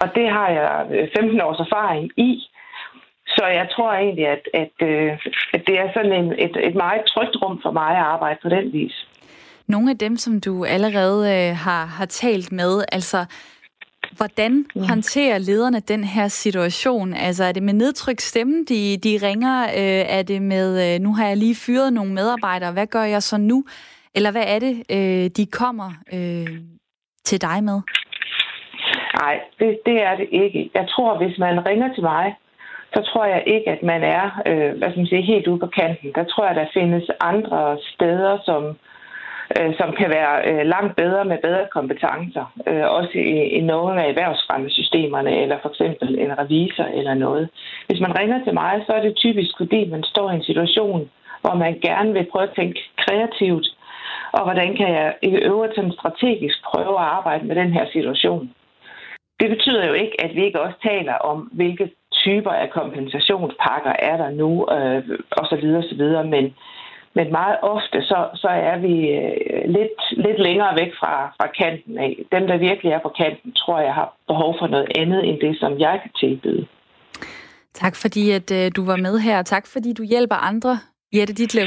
[0.00, 2.48] Og det har jeg øh, 15 års erfaring i.
[3.36, 5.12] Så jeg tror egentlig, at, at, øh,
[5.54, 8.48] at det er sådan en, et, et meget trygt rum for mig at arbejde på
[8.48, 9.06] den vis.
[9.66, 13.26] Nogle af dem, som du allerede øh, har, har talt med, altså
[14.16, 17.14] Hvordan håndterer lederne den her situation?
[17.14, 19.62] Altså er det med nedtryk stemme, de, de ringer?
[19.64, 23.22] Øh, er det med, øh, nu har jeg lige fyret nogle medarbejdere, hvad gør jeg
[23.22, 23.64] så nu?
[24.14, 26.46] Eller hvad er det, øh, de kommer øh,
[27.24, 27.80] til dig med?
[29.20, 30.70] Nej, det, det er det ikke.
[30.74, 32.34] Jeg tror, hvis man ringer til mig,
[32.94, 35.66] så tror jeg ikke, at man er øh, hvad skal man sige, helt ude på
[35.66, 36.12] kanten.
[36.14, 38.62] Der tror jeg, der findes andre steder, som
[39.56, 42.44] øh, som kan være øh, langt bedre med bedre kompetencer.
[42.68, 47.48] Øh, også i, i nogle af erhvervsfremmesystemerne, eller for eksempel en revisor eller noget.
[47.86, 51.10] Hvis man ringer til mig, så er det typisk, fordi man står i en situation,
[51.40, 53.66] hvor man gerne vil prøve at tænke kreativt,
[54.32, 58.50] og hvordan kan jeg i øvrigt sådan strategisk prøve at arbejde med den her situation.
[59.40, 61.90] Det betyder jo ikke, at vi ikke også taler om, hvilke
[62.26, 65.02] typer af kompensationspakker er der nu, øh,
[65.50, 65.56] så
[65.96, 66.44] videre, Men,
[67.16, 71.98] men meget ofte, så, så er vi øh, lidt, lidt længere væk fra, fra kanten
[71.98, 72.12] af.
[72.34, 75.54] Dem, der virkelig er på kanten, tror jeg har behov for noget andet end det,
[75.62, 76.66] som jeg kan tilbyde.
[77.74, 79.42] Tak fordi, at øh, du var med her.
[79.42, 80.78] Tak fordi, du hjælper andre.
[81.12, 81.66] Jette Ditlev.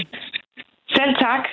[0.97, 1.43] Selv tak.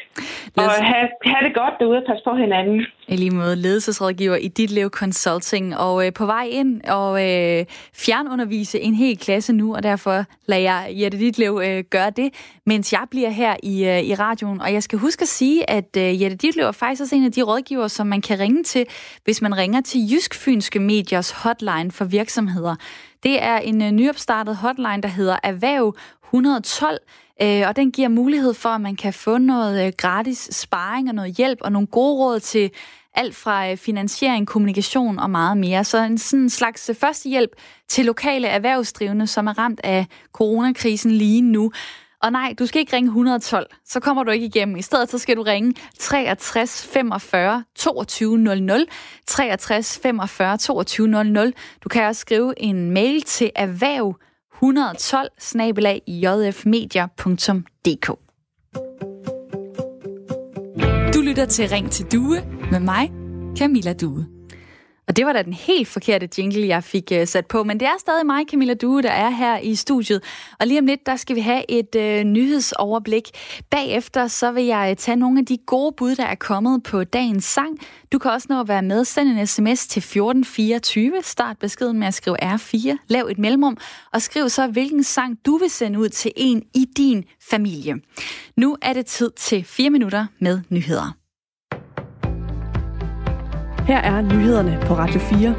[0.56, 2.86] Og have, have det godt derude og passe på hinanden.
[3.08, 5.76] I lige måde ledelsesrådgiver i dit liv Consulting.
[5.76, 10.62] Og øh, på vej ind og øh, fjernundervise en hel klasse nu, og derfor lader
[10.62, 14.60] jeg Jette Ditlev øh, gøre det, mens jeg bliver her i, øh, i radioen.
[14.60, 17.32] Og jeg skal huske at sige, at øh, Jette Ditlev er faktisk også en af
[17.32, 18.86] de rådgiver, som man kan ringe til,
[19.24, 22.74] hvis man ringer til Jysk Fynske Mediers hotline for virksomheder.
[23.22, 25.94] Det er en øh, nyopstartet hotline, der hedder Erhverv
[26.34, 26.98] 112,
[27.42, 31.14] øh, og den giver mulighed for, at man kan få noget øh, gratis sparring og
[31.14, 32.70] noget hjælp og nogle gode råd til
[33.14, 35.84] alt fra øh, finansiering, kommunikation og meget mere.
[35.84, 37.50] Så en sådan slags øh, førstehjælp
[37.88, 41.72] til lokale erhvervsdrivende, som er ramt af coronakrisen lige nu.
[42.22, 44.76] Og nej, du skal ikke ringe 112, så kommer du ikke igennem.
[44.76, 48.86] I stedet så skal du ringe 63 45 22 00,
[49.26, 51.52] 63 45 22 00.
[51.84, 54.16] Du kan også skrive en mail til erhverv
[54.64, 55.28] 112
[56.06, 58.08] jfmedia.dk.
[61.14, 63.12] Du lytter til Ring til Due med mig,
[63.58, 64.33] Camilla Due.
[65.08, 67.64] Og det var da den helt forkerte jingle, jeg fik uh, sat på.
[67.64, 70.22] Men det er stadig mig, Camilla Due, der er her i studiet.
[70.60, 73.30] Og lige om lidt, der skal vi have et uh, nyhedsoverblik.
[73.70, 77.04] Bagefter, så vil jeg øh, tage nogle af de gode bud, der er kommet på
[77.04, 77.78] dagens sang.
[78.12, 79.04] Du kan også nå at være med.
[79.04, 81.22] Send en sms til 1424.
[81.22, 82.96] Start beskeden med at skrive R4.
[83.08, 83.76] Lav et mellemrum.
[84.12, 87.94] Og skriv så, hvilken sang du vil sende ud til en i din familie.
[88.56, 91.23] Nu er det tid til 4 minutter med nyheder.
[93.86, 95.54] Her er nyhederne på Radio 4.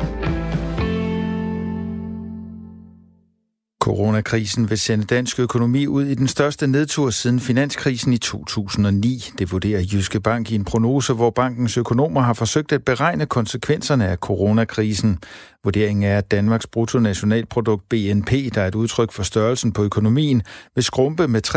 [3.81, 9.23] Coronakrisen vil sende dansk økonomi ud i den største nedtur siden finanskrisen i 2009.
[9.39, 14.07] Det vurderer Jyske Bank i en prognose, hvor bankens økonomer har forsøgt at beregne konsekvenserne
[14.07, 15.19] af coronakrisen.
[15.65, 20.41] Vurderingen er, at Danmarks bruttonationalprodukt BNP, der er et udtryk for størrelsen på økonomien,
[20.75, 21.47] vil skrumpe med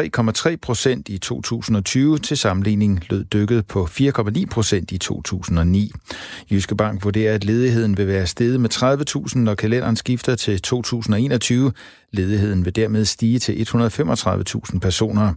[0.51, 2.19] 3,3 procent i 2020.
[2.19, 5.93] Til sammenligning lød dykket på 4,9 procent i 2009.
[6.51, 11.73] Jyske Bank vurderer, at ledigheden vil være steget med 30.000, når kalenderen skifter til 2021.
[12.13, 15.33] Ledigheden vil dermed stige til 135.000 personer.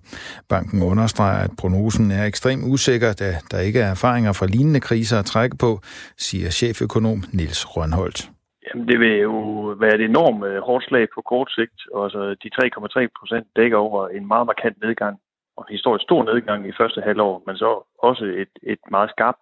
[0.50, 5.20] Banken understreger, at prognosen er ekstremt usikker, da der ikke er erfaringer fra lignende kriser
[5.20, 5.82] at trække på,
[6.18, 8.32] siger cheføkonom Nils Rønholdt.
[8.66, 9.32] Jamen, det vil jo
[9.80, 11.80] være et enormt øh, hårdt slag på kort sigt.
[12.04, 15.20] Altså, de 3,3 procent dækker over en meget markant nedgang,
[15.58, 17.70] og en historisk stor nedgang i første halvår, men så
[18.00, 19.40] også et, et meget skarpt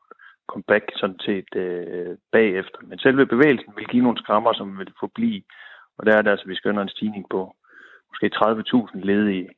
[0.47, 2.79] comeback sådan set øh, bagefter.
[2.81, 5.43] Men selve bevægelsen vil give nogle skrammer, som vil forblive,
[5.97, 7.55] og der er det altså, vi skønner en stigning på
[8.09, 9.49] måske 30.000 ledige.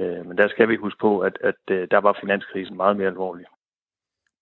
[0.00, 3.08] Øh, men der skal vi huske på, at, at øh, der var finanskrisen meget mere
[3.08, 3.46] alvorlig.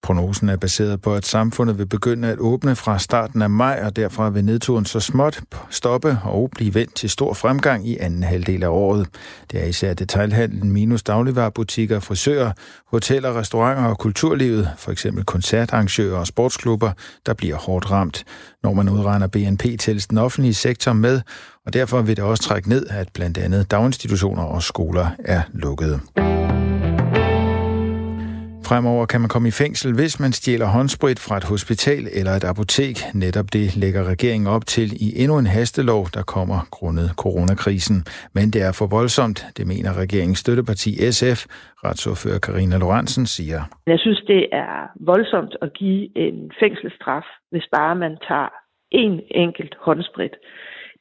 [0.04, 3.96] Prognosen er baseret på, at samfundet vil begynde at åbne fra starten af maj, og
[3.96, 5.40] derfra vil nedturen så småt
[5.70, 9.06] stoppe og blive vendt til stor fremgang i anden halvdel af året.
[9.50, 12.52] Det er især detailhandlen minus dagligvarerbutikker, frisører,
[12.86, 16.90] hoteller, restauranter og kulturlivet, for eksempel koncertarrangører og sportsklubber,
[17.26, 18.24] der bliver hårdt ramt.
[18.62, 21.20] Når man udregner BNP til den offentlige sektor med,
[21.66, 26.00] og derfor vil det også trække ned, at blandt andet daginstitutioner og skoler er lukkede.
[28.68, 32.44] Fremover kan man komme i fængsel, hvis man stjæler håndsprit fra et hospital eller et
[32.52, 32.96] apotek.
[33.24, 37.98] Netop det lægger regeringen op til i endnu en hastelov, der kommer grundet coronakrisen.
[38.36, 41.40] Men det er for voldsomt, det mener regeringens støtteparti SF.
[41.84, 43.60] Retsordfører Karina Lorentzen siger.
[43.86, 44.74] Jeg synes, det er
[45.10, 48.50] voldsomt at give en fængselsstraf, hvis bare man tager
[48.90, 50.34] en enkelt håndsprit.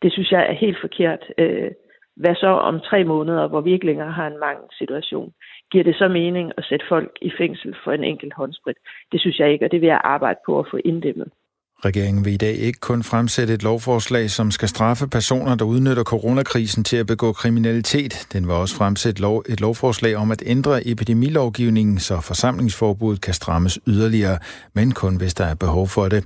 [0.02, 1.24] Det synes jeg er helt forkert.
[1.38, 1.72] Øh,
[2.16, 4.40] hvad så om tre måneder, hvor vi ikke længere har en
[4.72, 5.34] situation?
[5.72, 8.78] Giver det så mening at sætte folk i fængsel for en enkelt håndsprit?
[9.12, 11.32] Det synes jeg ikke, og det vil jeg arbejde på at få inddæmmet.
[11.86, 16.04] Regeringen vil i dag ikke kun fremsætte et lovforslag, som skal straffe personer, der udnytter
[16.04, 18.28] coronakrisen til at begå kriminalitet.
[18.34, 23.80] Den vil også fremsætte lov, et lovforslag om at ændre epidemilovgivningen, så forsamlingsforbuddet kan strammes
[23.88, 24.38] yderligere,
[24.74, 26.24] men kun hvis der er behov for det.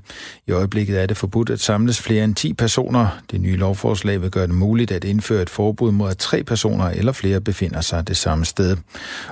[0.48, 3.08] I øjeblikket er det forbudt at samles flere end 10 personer.
[3.32, 6.86] Det nye lovforslag vil gøre det muligt at indføre et forbud mod, at tre personer
[6.86, 8.78] eller flere befinder sig det samme sted.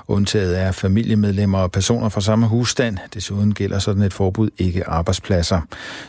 [0.08, 2.98] Undtaget er familiemedlemmer og personer fra samme husstand.
[3.14, 5.62] Desuden gælder sådan et forbud ikke arbejdspladser.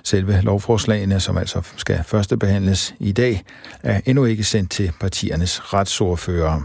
[0.07, 3.45] Selve lovforslagene, som altså skal førstebehandles i dag,
[3.83, 6.63] er endnu ikke sendt til partiernes retsordfører.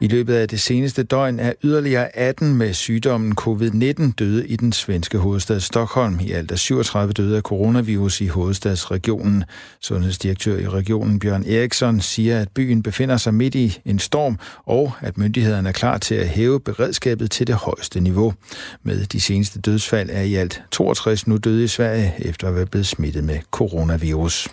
[0.00, 4.72] I løbet af det seneste døgn er yderligere 18 med sygdommen covid-19 døde i den
[4.72, 6.20] svenske hovedstad Stockholm.
[6.20, 9.44] I alt er 37 døde af coronavirus i hovedstadsregionen.
[9.80, 14.92] Sundhedsdirektør i regionen Bjørn Eriksson siger, at byen befinder sig midt i en storm, og
[15.00, 18.34] at myndighederne er klar til at hæve beredskabet til det højeste niveau.
[18.82, 22.66] Med de seneste dødsfald er i alt 62 nu døde i Sverige efter at være
[22.66, 24.48] blevet smittet med coronavirus.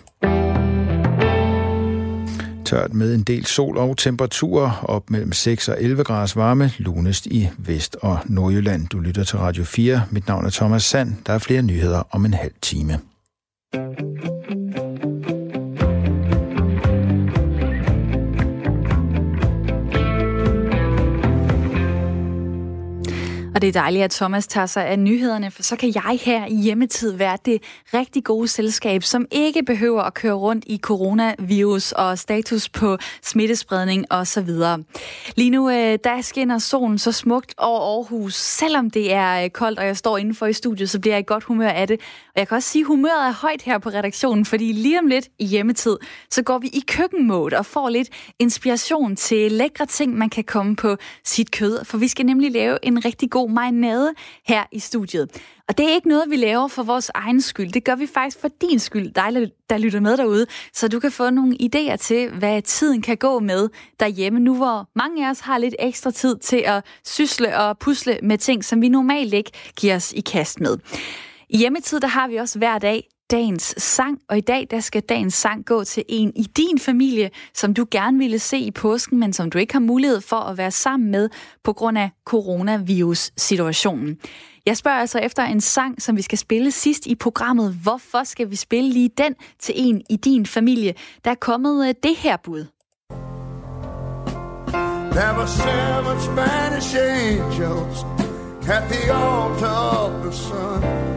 [2.66, 7.26] Tørt med en del sol og temperaturer op mellem 6 og 11 grader varme, lunest
[7.26, 8.86] i Vest- og Nordjylland.
[8.86, 10.02] Du lytter til Radio 4.
[10.10, 11.14] Mit navn er Thomas Sand.
[11.26, 12.98] Der er flere nyheder om en halv time.
[23.56, 26.46] Og det er dejligt, at Thomas tager sig af nyhederne, for så kan jeg her
[26.46, 27.62] i hjemmetid være det
[27.94, 34.04] rigtig gode selskab, som ikke behøver at køre rundt i coronavirus og status på smittespredning
[34.10, 34.48] osv.
[35.36, 38.34] Lige nu, øh, der skinner solen så smukt over Aarhus.
[38.34, 41.24] Selvom det er øh, koldt, og jeg står indenfor i studiet, så bliver jeg i
[41.26, 42.00] godt humør af det.
[42.34, 45.06] Og jeg kan også sige, at humøret er højt her på redaktionen, fordi lige om
[45.06, 45.96] lidt i hjemmetid,
[46.30, 50.76] så går vi i køkkenmode og får lidt inspiration til lækre ting, man kan komme
[50.76, 51.84] på sit kød.
[51.84, 54.14] For vi skal nemlig lave en rigtig god marinade
[54.46, 55.42] her i studiet.
[55.68, 57.72] Og det er ikke noget, vi laver for vores egen skyld.
[57.72, 61.12] Det gør vi faktisk for din skyld, dig der lytter med derude, så du kan
[61.12, 63.68] få nogle idéer til, hvad tiden kan gå med
[64.00, 68.18] derhjemme, nu hvor mange af os har lidt ekstra tid til at sysle og pusle
[68.22, 70.78] med ting, som vi normalt ikke giver os i kast med.
[71.48, 75.02] I hjemmetid, der har vi også hver dag dagens sang, og i dag der skal
[75.02, 79.20] dagens sang gå til en i din familie, som du gerne ville se i påsken,
[79.20, 81.28] men som du ikke har mulighed for at være sammen med
[81.64, 84.18] på grund af coronavirus-situationen.
[84.66, 87.74] Jeg spørger altså efter en sang, som vi skal spille sidst i programmet.
[87.82, 90.94] Hvorfor skal vi spille lige den til en i din familie?
[91.24, 92.66] Der er kommet øh, det her bud.
[95.16, 98.04] There were seven Spanish angels
[98.68, 101.15] at the altar of the sun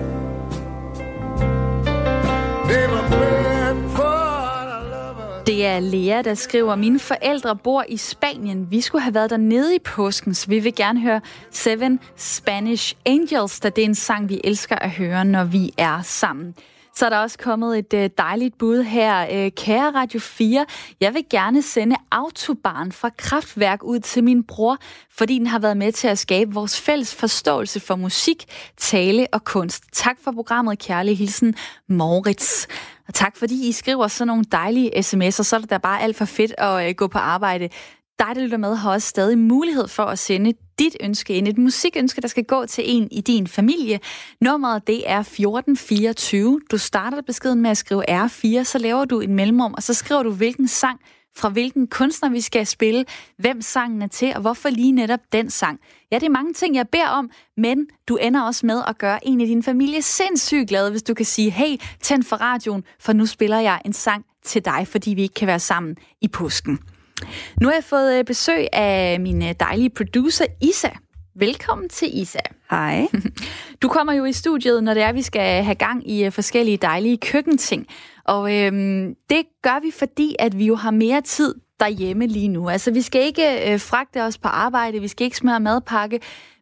[5.60, 8.71] det er Lea, der skriver, mine forældre bor i Spanien.
[8.71, 12.95] Vi skulle have været der nede i påsken, så vi vil gerne høre Seven Spanish
[13.05, 16.55] Angels, da det er en sang, vi elsker at høre, når vi er sammen.
[16.99, 19.27] Så er der også kommet et øh, dejligt bud her.
[19.31, 20.65] Øh, kære Radio 4,
[21.01, 24.77] jeg vil gerne sende Autobahn fra Kraftværk ud til min bror,
[25.12, 28.45] fordi den har været med til at skabe vores fælles forståelse for musik,
[28.77, 29.83] tale og kunst.
[29.91, 31.55] Tak for programmet, kærlig hilsen,
[31.88, 32.67] Moritz.
[33.07, 36.15] Og tak fordi I skriver sådan nogle dejlige sms'er, så er det da bare alt
[36.15, 37.69] for fedt at øh, gå på arbejde.
[38.19, 41.47] Dig, der lytter med, har også stadig mulighed for at sende dit ønske ind.
[41.47, 43.99] Et musikønske, der skal gå til en i din familie.
[44.41, 46.62] Nummeret, det er 1424.
[46.71, 50.23] Du starter beskeden med at skrive R4, så laver du en mellemrum, og så skriver
[50.23, 50.99] du, hvilken sang
[51.38, 53.05] fra hvilken kunstner vi skal spille,
[53.38, 55.79] hvem sangen er til, og hvorfor lige netop den sang.
[56.12, 59.27] Ja, det er mange ting, jeg beder om, men du ender også med at gøre
[59.27, 63.13] en i din familie sindssygt glad, hvis du kan sige, hey, tænd for radioen, for
[63.13, 66.79] nu spiller jeg en sang til dig, fordi vi ikke kan være sammen i påsken.
[67.62, 70.89] Nu har jeg fået øh, besøg af min øh, dejlige producer, Isa.
[71.36, 72.39] Velkommen til Isa.
[72.71, 73.08] Hej.
[73.82, 76.77] Du kommer jo i studiet, når det er, vi skal have gang i øh, forskellige
[76.77, 77.88] dejlige køkkenting.
[78.25, 82.69] Og øhm, det gør vi, fordi at vi jo har mere tid derhjemme lige nu.
[82.69, 86.19] Altså, vi skal ikke øh, fragte os på arbejde, vi skal ikke smøre madpakke.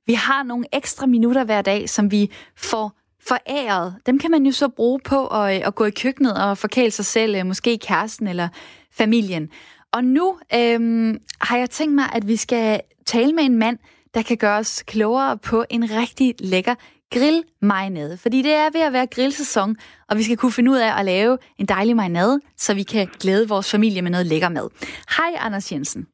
[0.08, 2.92] Vi har nogle ekstra minutter hver dag, som vi får
[3.28, 3.96] foræret.
[4.06, 7.06] Dem kan man jo så bruge på at, at gå i køkkenet og forkæle sig
[7.06, 8.48] selv, måske kæresten eller
[8.92, 9.50] familien.
[9.94, 13.78] Og nu øhm, har jeg tænkt mig, at vi skal tale med en mand,
[14.14, 16.76] der kan gøre os klogere på en rigtig lækker
[17.12, 18.18] grillmarinade.
[18.18, 19.76] Fordi det er ved at være grillsæson,
[20.10, 23.08] og vi skal kunne finde ud af at lave en dejlig marinade, så vi kan
[23.20, 24.70] glæde vores familie med noget lækker mad.
[25.18, 26.08] Hej, Anders Jensen.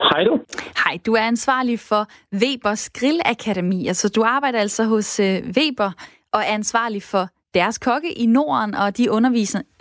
[0.00, 0.40] Hej du.
[0.84, 3.86] Hej, du er ansvarlig for Webers Grillakademi.
[3.86, 5.90] Altså, du arbejder altså hos øh, Weber
[6.32, 9.10] og er ansvarlig for deres kokke i Norden og de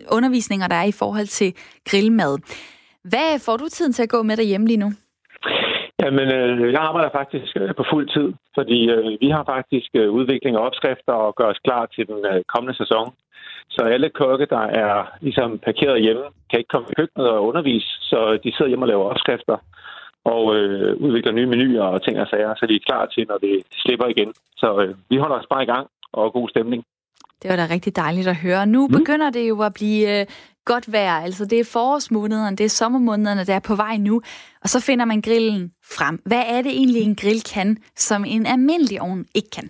[0.10, 1.54] undervisninger, der er i forhold til
[1.86, 2.38] grillmad.
[3.12, 4.90] Hvad får du tiden til at gå med derhjemme lige nu?
[6.04, 10.12] Jamen, øh, jeg arbejder faktisk øh, på fuld tid, fordi øh, vi har faktisk øh,
[10.12, 13.08] udvikling af opskrifter og gør os klar til den øh, kommende sæson.
[13.70, 17.90] Så alle kokke, der er ligesom parkeret hjemme, kan ikke komme i køkkenet og undervise,
[18.10, 19.58] så de sidder hjemme og laver opskrifter
[20.26, 23.38] og øh, udvikler nye menuer og ting og sager, så de er klar til, når
[23.38, 24.34] det slipper igen.
[24.58, 26.84] Så øh, vi holder os bare i gang og god stemning.
[27.42, 28.66] Det var da rigtig dejligt at høre.
[28.66, 28.94] Nu mm.
[28.98, 30.26] begynder det jo at blive øh,
[30.66, 31.24] godt vejr.
[31.28, 34.22] Altså det er forårsmånederne, det er sommermånederne, der er på vej nu.
[34.64, 36.22] Og så finder man grillen frem.
[36.26, 39.70] Hvad er det egentlig, en grill kan, som en almindelig ovn ikke kan?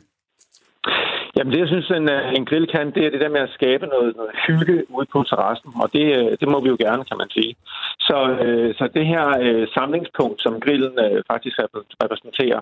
[1.36, 3.56] Jamen det, jeg synes, en, øh, en grill kan, det er det der med at
[3.58, 7.04] skabe noget, noget hygge ude på terrassen, og det, øh, det må vi jo gerne,
[7.10, 7.56] kan man sige.
[8.08, 11.56] Så, øh, så det her øh, samlingspunkt, som grillen øh, faktisk
[12.04, 12.60] repræsenterer,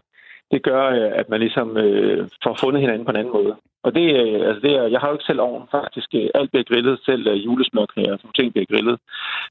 [0.52, 3.56] det gør, øh, at man ligesom øh, får fundet hinanden på en anden måde.
[3.84, 6.10] Og det, øh, altså det er, jeg har jo ikke selv ovn, faktisk.
[6.16, 9.00] Øh, alt bliver grillet, selv øh, julesmørknager, som ting bliver grillet.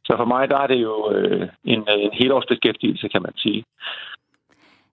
[0.04, 3.64] Så for mig, der er det jo øh, en, en helårsbeskæftigelse, kan man sige.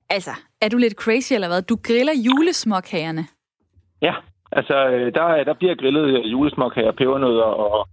[0.10, 1.62] Altså, er du lidt crazy eller hvad?
[1.62, 3.24] Du griller julesmåkagerne?
[4.02, 4.14] Ja,
[4.52, 4.74] altså
[5.16, 7.88] der, der bliver grillet julesmåkager, pebernødder og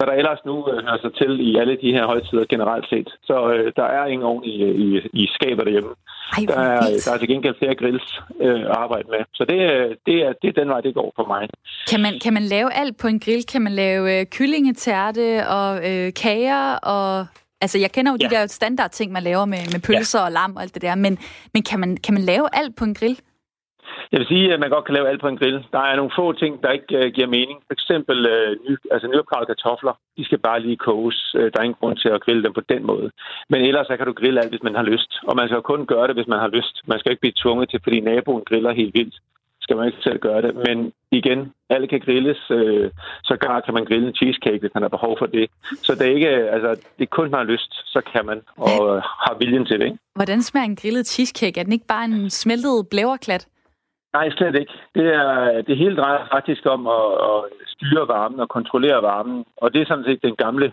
[0.00, 3.08] hvad der ellers nu øh, hører sig til i alle de her højtider generelt set.
[3.28, 4.88] Så øh, der er ingen ovn i, i,
[5.22, 5.92] i skabet derhjemme.
[6.36, 8.08] Ej, der, er, der er til gengæld flere grills
[8.40, 9.22] øh, at arbejde med.
[9.38, 11.42] Så det, øh, det, er, det er den vej, det går for mig.
[11.90, 13.44] Kan man, kan man lave alt på en grill?
[13.52, 17.26] Kan man lave øh, kyllingetærte og øh, kager og
[17.62, 18.28] Altså, jeg kender jo ja.
[18.28, 20.24] de der standard ting, man laver med, med pølser ja.
[20.24, 21.18] og lam og alt det der, men,
[21.54, 23.18] men kan, man, kan man lave alt på en grill?
[24.12, 25.58] Jeg vil sige, at man godt kan lave alt på en grill.
[25.72, 27.58] Der er nogle få ting, der ikke uh, giver mening.
[27.66, 29.94] For eksempel uh, ny, altså nyopgravede kartofler.
[30.16, 31.34] De skal bare lige koges.
[31.34, 33.10] Uh, der er ingen grund til at grille dem på den måde.
[33.50, 35.12] Men ellers så kan du grille alt, hvis man har lyst.
[35.28, 36.74] Og man skal kun gøre det, hvis man har lyst.
[36.86, 39.16] Man skal ikke blive tvunget til, fordi naboen griller helt vildt
[39.64, 40.52] skal man ikke selv gøre det.
[40.66, 41.40] Men igen,
[41.74, 42.40] alt kan grilles.
[42.50, 42.86] Uh,
[43.28, 43.34] så
[43.64, 45.46] kan man grille en cheesecake, hvis man har behov for det.
[45.86, 48.78] Så det er ikke, altså, det er kun, man har lyst, så kan man, og
[48.86, 49.84] uh, har viljen til det.
[49.84, 49.98] Ikke?
[50.14, 51.60] Hvordan smager en grillet cheesecake?
[51.60, 53.46] Er den ikke bare en smeltet blæverklat?
[54.12, 54.72] Nej, slet ikke.
[54.94, 59.44] Det, er, det hele drejer faktisk om at, at styre varmen og kontrollere varmen.
[59.56, 60.72] Og det er sådan set den gamle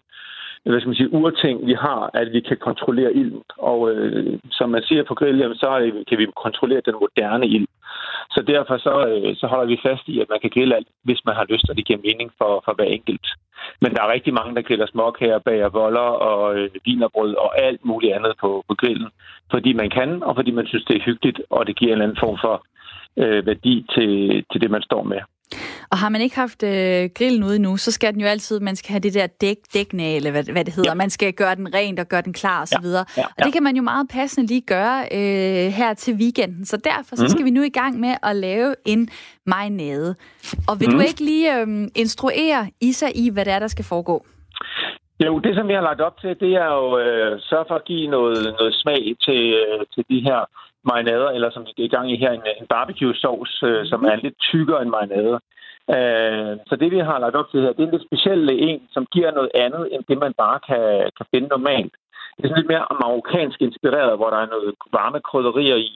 [0.64, 3.44] hvad skal man sige, urting, vi har, at vi kan kontrollere ilden.
[3.58, 7.68] Og øh, som man siger på grill, jamen, så kan vi kontrollere den moderne ild.
[8.32, 11.26] Så derfor så, øh, så holder vi fast i, at man kan grille alt, hvis
[11.26, 13.28] man har lyst, og det giver mening for, for hver enkelt.
[13.82, 17.86] Men der er rigtig mange, der griller småkager, bager voller og øh, vinerbrød og alt
[17.86, 19.10] muligt andet på, på grillen.
[19.52, 22.06] Fordi man kan, og fordi man synes, det er hyggeligt, og det giver en eller
[22.06, 22.66] anden form for
[23.18, 25.18] øh, værdi til, til det, man står med.
[25.92, 28.76] Og har man ikke haft øh, grillen ude nu, så skal den jo altid, man
[28.76, 30.92] skal have det der dæk, dækne, eller hvad, hvad det hedder.
[30.92, 30.96] Ja.
[30.96, 32.86] Man skal gøre den rent og gøre den klar osv.
[32.86, 32.90] Ja.
[32.90, 33.04] Ja.
[33.18, 33.24] Ja.
[33.38, 36.66] Og det kan man jo meget passende lige gøre øh, her til weekenden.
[36.66, 37.46] Så derfor så skal mm.
[37.46, 39.10] vi nu i gang med at lave en
[39.46, 40.16] marinade.
[40.70, 40.96] Og vil mm.
[40.96, 44.26] du ikke lige øh, instruere Isa i, hvad det er, der skal foregå?
[45.26, 47.86] Jo, det som vi har lagt op til, det er jo øh, sørge for at
[47.86, 50.40] give noget, noget smag til, øh, til de her
[50.92, 54.16] marinader, eller som vi er i gang i her, en, en barbecue-sauce, øh, som er
[54.16, 55.36] lidt tykkere end marinade.
[55.96, 58.82] Øh, så det, vi har lagt op til her, det er en lidt speciel en,
[58.96, 60.86] som giver noget andet, end det, man bare kan,
[61.18, 61.94] kan finde normalt.
[62.34, 65.92] Det er sådan lidt mere marokkansk inspireret, hvor der er noget varme krydderier i.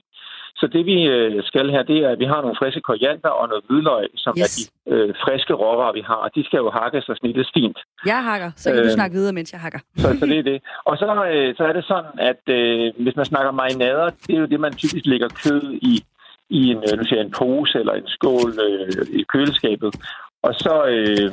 [0.62, 3.46] Så det vi øh, skal her, det er, at vi har nogle friske koriander og
[3.52, 4.44] noget hvidløg, som yes.
[4.44, 4.62] er de
[4.94, 6.32] øh, friske råvarer, vi har.
[6.36, 7.78] De skal jo hakkes og snittes fint.
[8.06, 9.80] Jeg hakker, så kan øh, du snakke videre, mens jeg hakker.
[9.98, 10.60] så, så det er det.
[10.90, 14.40] Og så, øh, så er det sådan, at øh, hvis man snakker marinader, det er
[14.40, 15.94] jo det, man typisk lægger kød i,
[16.50, 19.92] i en, øh, nu siger en pose eller en skål øh, i køleskabet.
[20.48, 21.32] Og så, øh,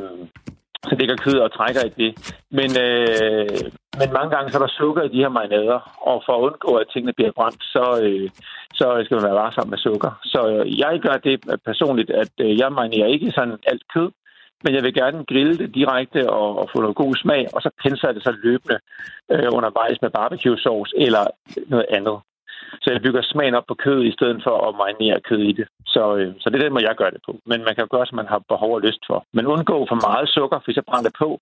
[0.86, 2.10] så ligger kød og trækker i det.
[2.50, 3.60] Men, øh,
[4.00, 6.74] men mange gange så er der sukker i de her marinader, og for at undgå,
[6.74, 8.30] at tingene bliver brændt, så, øh,
[8.74, 10.12] så skal man være varsom med sukker.
[10.24, 14.10] Så øh, jeg gør det personligt, at øh, jeg marinerer ikke sådan alt kød,
[14.64, 17.70] men jeg vil gerne grille det direkte og, og få noget god smag, og så
[17.82, 18.78] penser jeg det så løbende
[19.32, 21.24] øh, undervejs med barbecue sauce eller
[21.68, 22.16] noget andet.
[22.82, 25.66] Så jeg bygger smagen op på kød i stedet for at marinere kød i det.
[25.86, 27.32] Så, øh, så det er den måde, jeg gør det på.
[27.50, 29.18] Men man kan jo gøre, som man har behov og lyst for.
[29.32, 31.40] Men undgå for meget sukker, hvis jeg brænder på.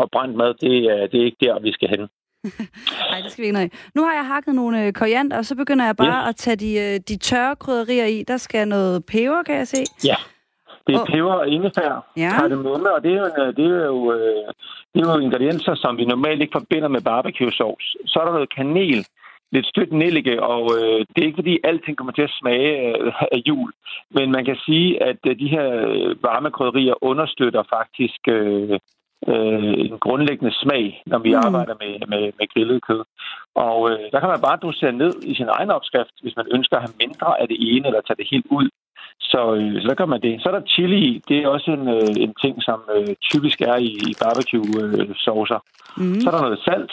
[0.00, 0.72] Og brændt mad, det,
[1.10, 2.02] det er ikke der, vi skal hen.
[3.10, 3.90] Nej, det skal vi ikke noget.
[3.94, 6.28] Nu har jeg hakket nogle øh, koriander, og så begynder jeg bare yes.
[6.28, 8.22] at tage de, øh, de tørre krydderier i.
[8.22, 9.84] Der skal noget peber, kan jeg se.
[10.04, 10.16] Ja,
[10.86, 11.06] det er oh.
[11.06, 12.30] peber og ingefær, ja.
[12.38, 14.12] kardemomme, og det er, jo, det, er jo,
[14.94, 17.86] det er jo ingredienser, som vi normalt ikke forbinder med barbecue sauce.
[18.06, 19.06] Så er der noget kanel,
[19.54, 23.12] lidt stødt nellike, og øh, det er ikke fordi alting kommer til at smage øh,
[23.32, 23.72] af jul,
[24.10, 25.68] men man kan sige, at øh, de her
[26.22, 28.78] varme krydderier understøtter faktisk øh,
[29.32, 31.40] øh, en grundlæggende smag, når vi mm.
[31.46, 33.02] arbejder med, med, med grillet kød.
[33.54, 36.76] Og øh, der kan man bare dosere ned i sin egen opskrift, hvis man ønsker
[36.76, 38.68] at have mindre af det ene, eller tage det helt ud.
[39.20, 40.42] Så, øh, så gør man det.
[40.42, 41.22] Så er der chili i.
[41.28, 45.60] Det er også en, øh, en ting, som øh, typisk er i, i barbecue-saucer.
[45.98, 46.20] Øh, mm.
[46.20, 46.92] Så er der noget salt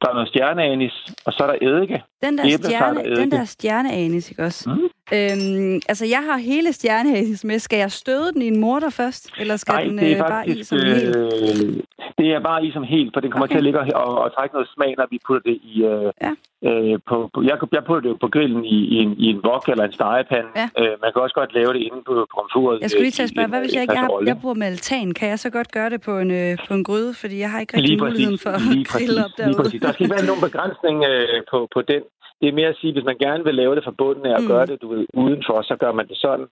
[0.00, 0.92] der er noget stjerneanis,
[1.24, 2.02] og så er der eddike.
[2.22, 4.70] Den der, stjerne, den der stjerneanis, ikke også?
[4.70, 4.88] Mm.
[5.12, 7.58] Øhm, altså, jeg har hele stjerneanis med.
[7.58, 9.30] Skal jeg støde den i en morter først?
[9.40, 11.84] Eller skal Nej, den det er øh, bare i som øh, helt?
[12.18, 13.52] Det er bare i som helt, for den kommer okay.
[13.52, 15.84] til at ligge og, og trække noget smag, når vi putter det i...
[15.84, 16.32] Øh, ja.
[16.68, 19.68] øh, på, på, jeg, jeg putter det på grillen i, i, en, i en wok
[19.68, 20.50] eller en stegepande.
[20.56, 20.68] Ja.
[20.80, 22.80] Øh, man kan også godt lave det inde på komfuret.
[22.80, 23.98] Jeg skulle lige tage at spørge, hvad hvis jeg ikke...
[24.00, 25.12] Jeg, jeg bruger med altan.
[25.12, 27.14] Kan jeg så godt gøre det på en, øh, på en gryde?
[27.14, 28.60] Fordi jeg har ikke rigtig muligheden for at
[28.92, 29.50] grille op derude.
[29.50, 29.80] Lige præcis.
[29.82, 32.02] Der skal ikke være nogen begrænsning øh, på, på den.
[32.40, 34.42] Det er mere at sige, hvis man gerne vil lave det fra bunden af og
[34.42, 34.48] mm.
[34.48, 36.46] gøre det du udenfor, så gør man det sådan.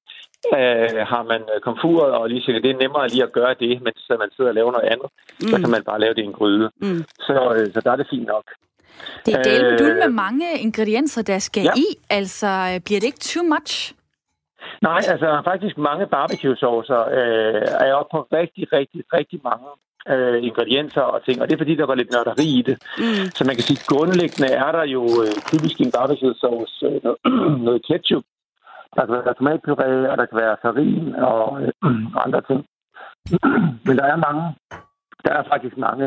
[0.56, 3.82] Øh, har man øh, komfuret og lige siger, det er nemmere lige at gøre det,
[3.82, 5.08] mens man sidder og laver noget andet,
[5.40, 5.48] mm.
[5.48, 6.70] så kan man bare lave det i en gryde.
[6.80, 7.04] Mm.
[7.26, 8.46] Så, øh, så der er det fint nok.
[9.26, 11.72] Det er del øh, med mange ingredienser, der skal ja.
[11.76, 11.86] i.
[12.10, 13.94] Altså, bliver det ikke too much?
[14.82, 19.68] Nej, altså faktisk mange barbecue-saucer øh, er oppe på rigtig, rigtig, rigtig mange
[20.12, 22.76] øh, ingredienser og ting, og det er fordi, der var lidt nørderi i det.
[22.98, 23.26] Mm.
[23.36, 27.00] Så man kan sige, grundlæggende er der jo øh, typisk en barbecue sauce øh,
[27.66, 28.24] noget ketchup,
[28.96, 31.72] der kan være tomatpuré, og der kan være farin og øh,
[32.24, 32.60] andre ting.
[33.86, 34.44] Men der er mange,
[35.24, 36.06] der er faktisk mange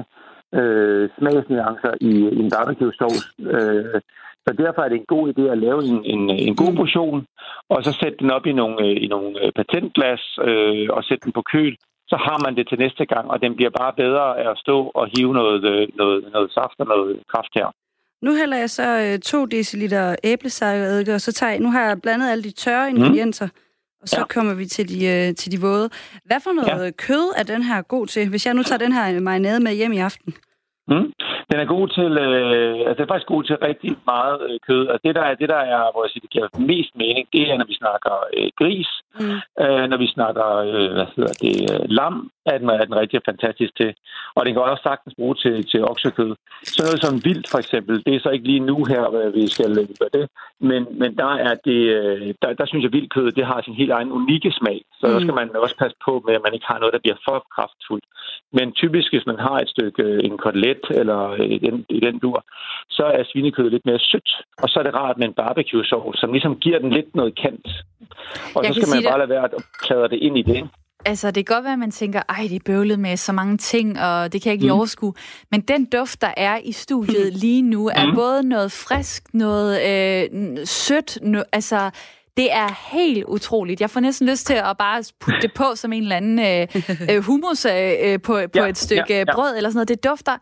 [0.54, 3.24] øh, smagsnuancer i, i en barbecue sauce.
[3.40, 4.02] Øh,
[4.46, 7.26] så derfor er det en god idé at lave en, en, en god portion,
[7.70, 11.26] og så sætte den op i nogle, øh, i nogle øh, patentglas øh, og sætte
[11.26, 11.78] den på køl,
[12.12, 14.78] så har man det til næste gang, og den bliver bare bedre af at stå
[15.00, 17.70] og hive noget, øh, noget, noget saft og noget kraft her.
[18.22, 22.02] Nu hælder jeg så øh, 2 dl æblecideredike, og så tager jeg, nu har jeg
[22.02, 22.98] blandet alle de tørre mhm.
[22.98, 23.52] ingredienser, mm.
[24.02, 24.26] og så ja.
[24.26, 25.90] kommer vi til de, øh, til de våde.
[26.26, 26.92] Hvad for noget ja.
[26.92, 29.94] kød er den her god til, hvis jeg nu tager den her marinade med hjem
[29.94, 30.34] i aften?
[30.92, 31.14] Mm.
[31.52, 34.84] Den er god til, øh, altså det er faktisk god til rigtig meget øh, kød.
[34.92, 37.42] Altså det der er, det der er, hvor jeg siger, det giver mest mening, det
[37.50, 39.40] er, når vi snakker øh, gris, mm.
[39.64, 42.16] øh, når vi snakker, øh, hvad hedder det, øh, lam,
[42.46, 43.94] er den, er den rigtig fantastisk til.
[44.36, 46.32] Og den kan også sagtens bruge til, til oksekød.
[46.64, 49.48] Så noget som vildt for eksempel, det er så ikke lige nu her, hvad vi
[49.48, 50.26] skal gøre det,
[50.60, 53.80] men, men der er det, øh, der, der synes jeg, at vildkød, det har sin
[53.82, 54.80] helt egen unikke smag.
[55.00, 55.14] Så mm.
[55.14, 57.38] der skal man også passe på med, at man ikke har noget, der bliver for
[57.56, 58.06] kraftfuldt.
[58.54, 62.46] Men typisk, hvis man har et stykke, en kotelet eller i den, i den dur,
[62.90, 64.32] så er svinekød lidt mere sødt.
[64.58, 67.40] Og så er det rart med en barbecue sauce, som ligesom giver den lidt noget
[67.42, 67.68] kant.
[68.56, 70.70] Og jeg så skal man bare lade være at kladre det ind i det.
[71.06, 73.58] Altså, det kan godt være, at man tænker, ej, det er bøvlet med så mange
[73.58, 74.78] ting, og det kan jeg ikke lige mm.
[74.78, 75.14] overskue.
[75.52, 77.40] Men den duft, der er i studiet mm.
[77.40, 78.16] lige nu, er mm.
[78.16, 81.92] både noget frisk, noget øh, sødt, no, altså...
[82.38, 83.82] Det er helt utroligt.
[83.82, 86.68] Jeg får næsten lyst til at bare putte det på som en eller anden øh,
[87.12, 89.36] øh hummus øh, på, på ja, et stykke ja, ja.
[89.36, 89.90] brød eller sådan noget.
[89.90, 90.38] Det dufter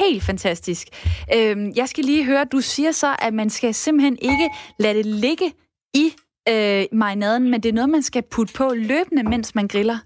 [0.00, 0.88] helt fantastisk.
[1.36, 5.06] Øh, jeg skal lige høre, du siger så, at man skal simpelthen ikke lade det
[5.06, 5.52] ligge
[5.94, 6.06] i
[6.52, 9.98] øh, marinaden, men det er noget, man skal putte på løbende, mens man griller.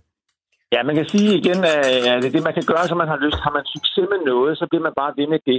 [0.73, 1.85] Ja, man kan sige igen, at
[2.23, 3.39] det er det, man kan gøre, som man har lyst.
[3.47, 5.59] Har man succes med noget, så bliver man bare ved med det.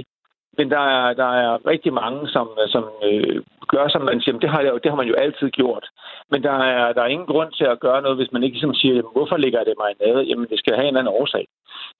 [0.58, 4.50] Men der er, der er rigtig mange, som, som øh, gør, som man siger, det
[4.50, 5.86] har, det har man jo altid gjort.
[6.30, 8.74] Men der er, der er ingen grund til at gøre noget, hvis man ikke ligesom
[8.74, 10.22] siger, hvorfor ligger det marinade?
[10.28, 11.46] Jamen, det skal have en anden årsag.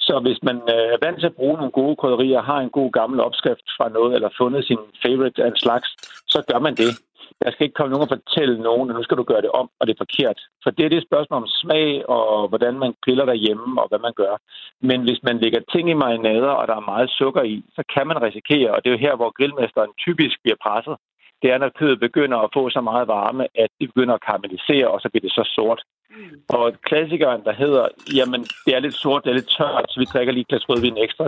[0.01, 2.91] Så hvis man øh, er vant til at bruge nogle gode krydderier, har en god
[2.93, 5.89] gammel opskrift fra noget, eller fundet sin favorite af en slags,
[6.33, 6.91] så gør man det.
[7.45, 9.67] Der skal ikke komme nogen og fortælle nogen, at nu skal du gøre det om,
[9.79, 10.39] og det er forkert.
[10.63, 14.15] For det er det spørgsmål om smag, og hvordan man piller derhjemme, og hvad man
[14.23, 14.35] gør.
[14.81, 18.07] Men hvis man lægger ting i marinader, og der er meget sukker i, så kan
[18.07, 20.97] man risikere, og det er jo her, hvor grillmesteren typisk bliver presset,
[21.43, 24.89] det er, når kødet begynder at få så meget varme, at det begynder at karamellisere,
[24.89, 25.81] og så bliver det så sort.
[26.49, 30.05] Og klassikeren, der hedder, jamen, det er lidt sort, det er lidt tørt, så vi
[30.05, 31.25] drikker lige et glas rødvin ekstra.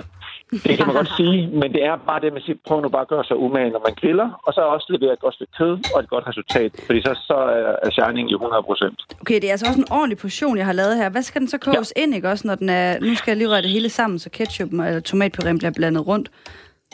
[0.51, 3.03] Det kan man godt sige, men det er bare det, man siger, prøv nu bare
[3.03, 5.75] at gøre sig umage, når man griller, og så også levere et godt stykke kød
[5.95, 7.37] og et godt resultat, fordi så, så
[7.83, 8.99] er shining i 100 procent.
[9.21, 11.09] Okay, det er altså også en ordentlig portion, jeg har lavet her.
[11.09, 12.03] Hvad skal den så koges ja.
[12.03, 14.31] ind, ikke også, når den er, nu skal jeg lige røre det hele sammen, så
[14.31, 16.31] ketchup og tomatpureen bliver blandet rundt.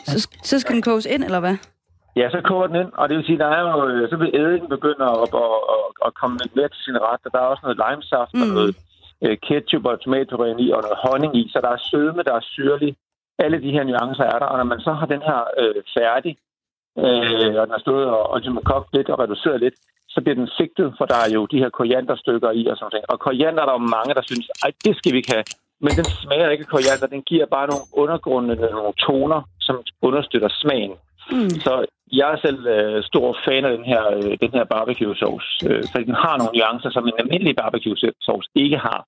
[0.05, 1.57] Så, så skal den koges ind, eller hvad?
[2.15, 4.35] Ja, så koger den ind, og det vil sige, der er jo, øh, så vil
[4.39, 7.51] eddingen begynde at, at, at, at komme lidt mere til sin ret, og der er
[7.53, 8.41] også noget limesaft mm.
[8.41, 8.71] og noget
[9.23, 12.49] øh, ketchup og tomatpureen i, og noget honning i, så der er sødme, der er
[12.55, 12.95] syrlig.
[13.39, 16.33] Alle de her nuancer er der, og når man så har den her øh, færdig,
[17.03, 19.77] øh, og den har stået og, og ligesom kogt lidt og reduceret lidt,
[20.13, 23.05] så bliver den sigtet, for der er jo de her korianderstykker i og sådan noget.
[23.13, 25.45] Og koriander er der jo mange, der synes, ej, det skal vi ikke have.
[25.85, 30.49] Men den smager ikke af koriander, den giver bare nogle undergrundende, nogle toner, som understøtter
[30.61, 30.95] smagen.
[31.31, 31.49] Mm.
[31.49, 31.85] Så
[32.19, 35.83] jeg er selv øh, stor fan af den her, øh, den her barbecue sauce, øh,
[35.91, 37.97] for den har nogle nuancer, som en almindelig barbecue
[38.27, 38.99] sauce ikke har.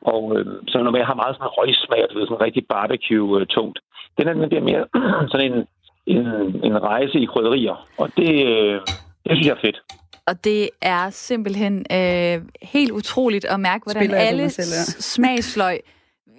[0.00, 3.78] Og øh, så når jeg har meget sådan en røgsmag, det er sådan rigtig barbecue-tungt.
[4.18, 4.84] Den er den mere
[5.32, 5.58] sådan en,
[6.06, 6.26] en,
[6.68, 8.80] en rejse i krydderier, og det, øh,
[9.24, 9.80] det synes jeg er fedt.
[10.26, 14.84] Og det er simpelthen øh, helt utroligt at mærke, hvordan alle selv, ja.
[15.12, 15.78] smagsløg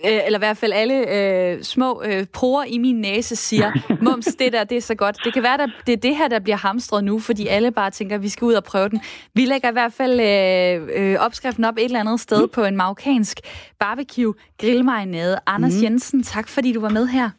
[0.05, 3.71] øh, eller i hvert fald alle øh, små øh, porer i min næse siger,
[4.05, 5.17] mums, det der, det er så godt.
[5.23, 7.91] Det kan være, at det er det her, der bliver hamstret nu, fordi alle bare
[7.91, 9.01] tænker, at vi skal ud og prøve den.
[9.33, 12.77] Vi lægger i hvert fald øh, øh, opskriften op et eller andet sted på en
[12.77, 13.39] marokkansk
[13.79, 15.39] barbecue grillmarinade.
[15.47, 15.83] Anders mm.
[15.83, 17.29] Jensen, tak fordi du var med her.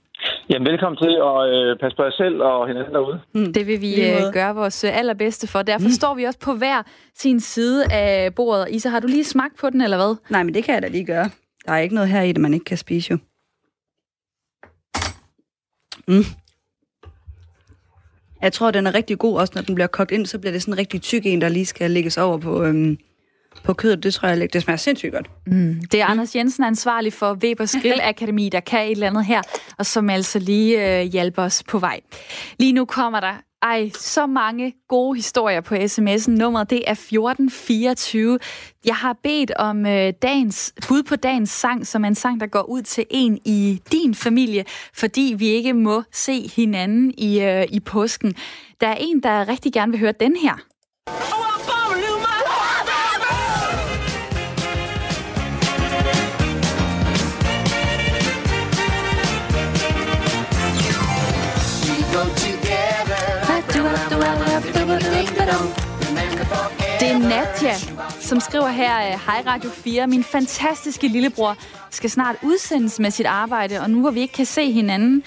[0.50, 3.20] Jamen, velkommen til, at øh, passe på jer selv og hinanden derude.
[3.34, 3.52] Mm.
[3.52, 5.62] Det vil vi øh, gøre vores øh, allerbedste for.
[5.62, 5.98] Derfor mm.
[6.00, 6.82] står vi også på hver
[7.14, 8.66] sin side af bordet.
[8.70, 10.16] Isa, har du lige smagt på den, eller hvad?
[10.30, 11.30] Nej, men det kan jeg da lige gøre.
[11.66, 13.18] Der er ikke noget her i det, man ikke kan spise jo.
[16.08, 16.24] Mm.
[18.42, 20.62] Jeg tror, den er rigtig god, også når den bliver kogt ind, så bliver det
[20.62, 22.98] sådan en rigtig tyk en, der lige skal lægges over på, øhm,
[23.64, 24.02] på kødet.
[24.02, 25.30] Det tror jeg, det smager sindssygt godt.
[25.46, 25.80] Mm.
[25.92, 29.42] Det er Anders Jensen, ansvarlig for Webers Grill Akademi, der kan et eller andet her,
[29.78, 32.00] og som altså lige øh, hjælper os på vej.
[32.58, 36.30] Lige nu kommer der ej, så mange gode historier på sms'en.
[36.30, 38.38] Nummeret det er 1424.
[38.84, 42.46] Jeg har bedt om øh, dagens, bud på dagens sang, som er en sang, der
[42.46, 47.64] går ud til en i din familie, fordi vi ikke må se hinanden i, øh,
[47.70, 48.34] i påsken.
[48.80, 50.54] Der er en, der rigtig gerne vil høre den her.
[51.06, 51.51] Det
[67.32, 67.74] Nadja,
[68.20, 71.56] som skriver her, øh, Hej Radio 4, min fantastiske lillebror
[71.90, 75.22] skal snart udsendes med sit arbejde, og nu hvor vi ikke kan se hinanden,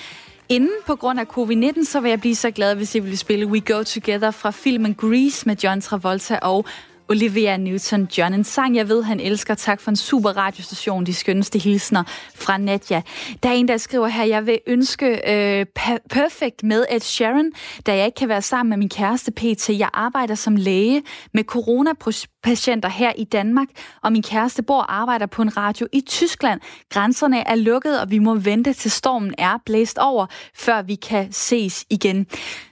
[0.50, 3.48] Inden på grund af covid-19, så vil jeg blive så glad, hvis I vil spille
[3.48, 6.66] We Go Together fra filmen Grease med John Travolta og
[7.10, 8.34] Olivia Newton-John.
[8.34, 9.56] En sang, jeg ved, han elsker.
[9.56, 11.06] Tak for en super radiostation.
[11.06, 12.04] De skønneste hilsner
[12.36, 13.02] fra Nadja.
[13.44, 15.66] Der er en, der skriver her, jeg vil ønske øh,
[16.10, 17.52] Perfect med Ed Sharon,
[17.86, 19.70] da jeg ikke kan være sammen med min kæreste PT.
[19.70, 21.04] Jeg arbejder som læge
[21.34, 23.68] med coronapatienter her i Danmark,
[24.04, 26.62] og min kæreste bor og arbejder på en radio i Tyskland.
[26.90, 30.26] Grænserne er lukket, og vi må vente til stormen er blæst over,
[30.56, 32.28] før vi kan ses igen.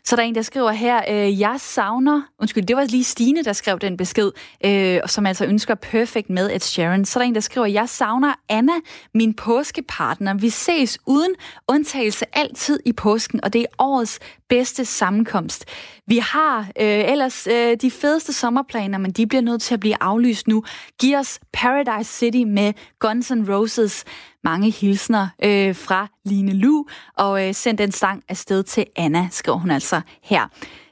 [0.06, 3.44] Så der er en, der skriver her, øh, jeg savner, undskyld, det var lige Stine,
[3.44, 4.32] der skrev den besked,
[4.66, 7.06] øh, som altså ønsker Perfect med Ed Sharon.
[7.06, 8.74] Så der er en, der skriver, jeg savner Anna,
[9.14, 10.34] min påskepartner.
[10.34, 11.34] Vi ses uden
[11.68, 15.66] undtagelse altid i påsken, og det er årets bedste sammenkomst.
[16.08, 19.96] Vi har øh, ellers øh, de fedeste sommerplaner, men de bliver nødt til at blive
[20.02, 20.64] aflyst nu.
[21.00, 24.06] Giv os Paradise City med Guns N' Roses.
[24.44, 26.86] Mange hilsner øh, fra Line Lu,
[27.18, 30.48] og øh, send den sang afsted til Anna, skriver hun altså her.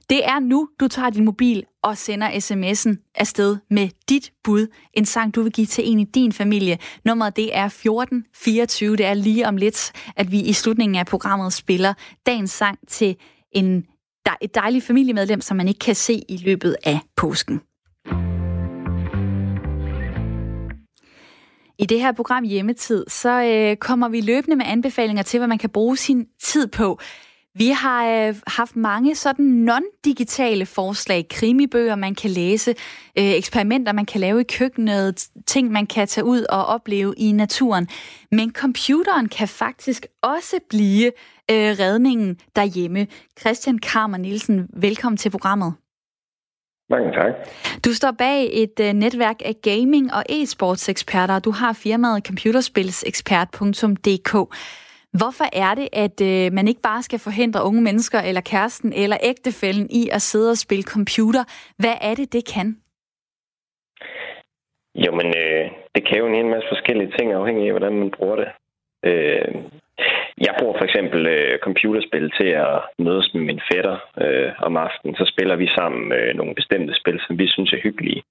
[0.09, 4.67] Det er nu, du tager din mobil og sender sms'en afsted med dit bud.
[4.93, 6.77] En sang, du vil give til en i din familie.
[7.05, 8.95] Nummeret det er 1424.
[8.95, 11.93] Det er lige om lidt, at vi i slutningen af programmet spiller
[12.25, 13.15] dagens sang til
[13.51, 13.81] en,
[14.25, 17.61] der, et dejligt familiemedlem, som man ikke kan se i løbet af påsken.
[21.81, 25.57] I det her program Hjemmetid, så øh, kommer vi løbende med anbefalinger til, hvad man
[25.57, 26.99] kan bruge sin tid på.
[27.55, 32.71] Vi har øh, haft mange sådan non-digitale forslag, krimibøger, man kan læse,
[33.17, 37.31] øh, eksperimenter, man kan lave i køkkenet, ting, man kan tage ud og opleve i
[37.31, 37.87] naturen.
[38.31, 41.05] Men computeren kan faktisk også blive
[41.51, 43.07] øh, redningen derhjemme.
[43.39, 45.73] Christian Karmer Nielsen, velkommen til programmet.
[46.93, 47.33] Mange tak.
[47.85, 54.33] Du står bag et uh, netværk af gaming- og e-sports eksperter, du har firmaet computerspilsekspert.dk.
[55.19, 59.17] Hvorfor er det, at uh, man ikke bare skal forhindre unge mennesker eller kæresten eller
[59.23, 61.43] ægtefælden i at sidde og spille computer?
[61.77, 62.77] Hvad er det, det kan?
[64.95, 68.11] Jo, men øh, det kan jo en hel masse forskellige ting, afhængig af, hvordan man
[68.17, 68.47] bruger det.
[69.05, 69.47] Øh,
[70.47, 72.75] jeg bruger for eksempel øh, computerspil til at
[73.05, 75.15] mødes med min fætter øh, om aftenen.
[75.15, 78.23] Så spiller vi sammen øh, nogle bestemte spil, som vi synes er hyggelige.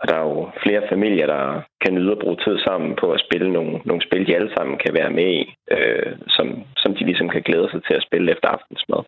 [0.00, 1.44] Og der er jo flere familier, der
[1.82, 4.78] kan nyde at bruge tid sammen på at spille nogle, nogle spil, de alle sammen
[4.84, 6.46] kan være med i, øh, som,
[6.76, 9.02] som de ligesom kan glæde sig til at spille efter aftensmad.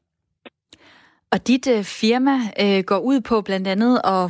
[1.33, 4.27] Og dit øh, firma øh, går ud på blandt andet at,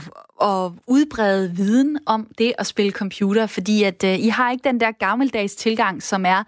[0.51, 4.81] at udbrede viden om det at spille computer, fordi at øh, I har ikke den
[4.81, 6.43] der gammeldags tilgang, som er,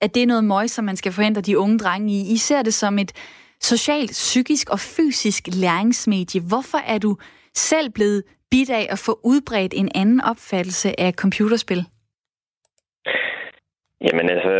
[0.00, 2.32] at det er noget møg, som man skal forhindre de unge drenge i.
[2.34, 3.12] I ser det som et
[3.60, 6.40] socialt, psykisk og fysisk læringsmedie.
[6.48, 7.16] Hvorfor er du
[7.54, 11.84] selv blevet bidt af at få udbredt en anden opfattelse af computerspil?
[14.06, 14.54] Jamen altså,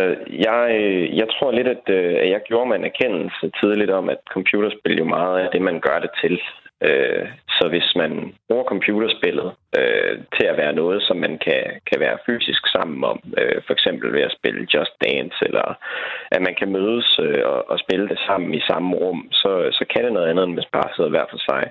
[0.47, 4.09] jeg, øh, jeg tror lidt, at, øh, at jeg gjorde mig en erkendelse tidligt om,
[4.09, 6.41] at computerspil jo meget er det, man gør det til.
[6.87, 7.27] Øh,
[7.57, 12.23] så hvis man bruger computerspillet øh, til at være noget, som man kan, kan være
[12.25, 15.67] fysisk sammen om, øh, for eksempel ved at spille Just Dance, eller
[16.31, 19.85] at man kan mødes øh, og, og spille det sammen i samme rum, så, så
[19.91, 21.63] kan det noget andet, end hvis bare sidder hver for sig.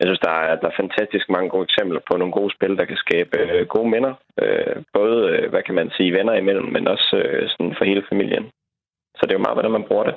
[0.00, 2.84] Jeg synes, der er, der er fantastisk mange gode eksempler på nogle gode spil, der
[2.84, 4.14] kan skabe øh, gode minder.
[4.42, 8.04] Øh, både, øh, hvad kan man sige, venner imellem, men også øh, sådan for hele
[8.08, 8.44] familien.
[9.16, 10.14] Så det er jo meget, hvordan man bruger det.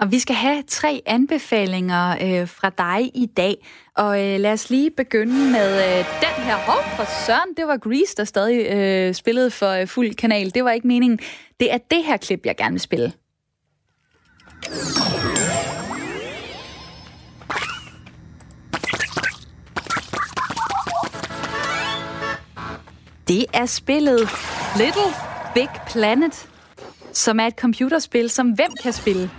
[0.00, 3.66] Og vi skal have tre anbefalinger øh, fra dig i dag.
[3.96, 6.56] Og øh, lad os lige begynde med øh, den her.
[6.56, 10.54] Hov, for søren, det var Grease, der stadig øh, spillede for øh, fuld kanal.
[10.54, 11.18] Det var ikke meningen.
[11.60, 13.12] Det er det her klip, jeg gerne vil spille.
[23.28, 24.20] Det er spillet
[24.76, 25.12] Little
[25.54, 26.48] Big Planet,
[27.12, 29.30] som er et computerspil, som hvem kan spille?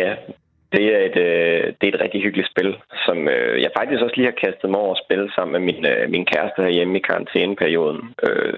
[0.00, 0.10] Ja,
[0.74, 2.70] det er, et, øh, det er et rigtig hyggeligt spil,
[3.06, 5.82] som øh, jeg faktisk også lige har kastet mig over at spille sammen med min,
[5.92, 8.02] øh, min kæreste herhjemme i karantæneperioden.
[8.26, 8.54] Øh,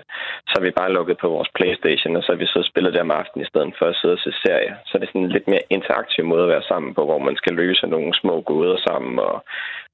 [0.49, 3.07] så har vi bare lukket på vores Playstation, og så har vi så spillet der
[3.07, 4.73] om aftenen i stedet for at sidde og se serie.
[4.87, 7.37] Så det er sådan en lidt mere interaktiv måde at være sammen på, hvor man
[7.37, 9.37] skal løse nogle små gåder sammen og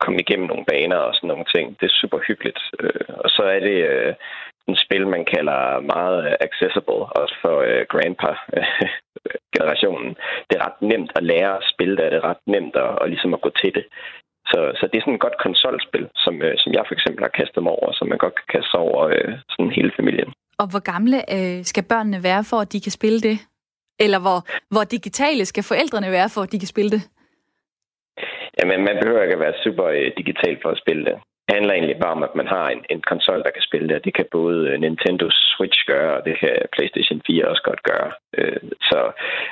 [0.03, 1.67] komme igennem nogle baner og sådan nogle ting.
[1.81, 2.61] Det er super hyggeligt.
[2.81, 4.15] Øh, og så er det øh,
[4.69, 7.85] en spil, man kalder meget accessible, også for øh,
[9.23, 10.17] grandpa-generationen.
[10.49, 13.09] Det er ret nemt at lære at spille det, det er ret nemt at, at,
[13.11, 13.85] ligesom at gå til det.
[14.47, 17.39] Så, så det er sådan et godt konsolspil, som, øh, som jeg for eksempel har
[17.41, 20.33] kastet mig over, som man godt kan kaste sig over øh, sådan hele familien.
[20.59, 23.37] Og hvor gamle øh, skal børnene være, for at de kan spille det?
[24.05, 24.39] Eller hvor,
[24.75, 27.03] hvor digitale skal forældrene være, for at de kan spille det?
[28.59, 31.17] Jamen, man behøver ikke at være super øh, digital for at spille det
[31.49, 34.05] handler egentlig bare om, at man har en, en konsol, der kan spille det.
[34.05, 38.11] Det kan både øh, Nintendo Switch gøre, og det kan PlayStation 4 også godt gøre.
[38.39, 38.99] Øh, så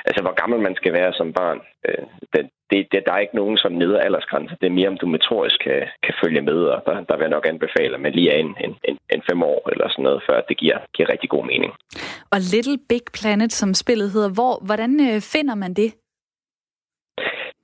[0.05, 3.39] altså, hvor gammel man skal være som barn, øh, det, det, det, der er ikke
[3.41, 4.57] nogen sådan nedre aldersgrænse.
[4.61, 7.35] Det er mere, om du metorisk kan, kan følge med, og der, der vil jeg
[7.37, 10.23] nok anbefale, at man lige er en, en, en, en fem år eller sådan noget,
[10.27, 11.71] før det giver, giver rigtig god mening.
[12.33, 15.89] Og Little Big Planet, som spillet hedder, hvor, hvordan øh, finder man det?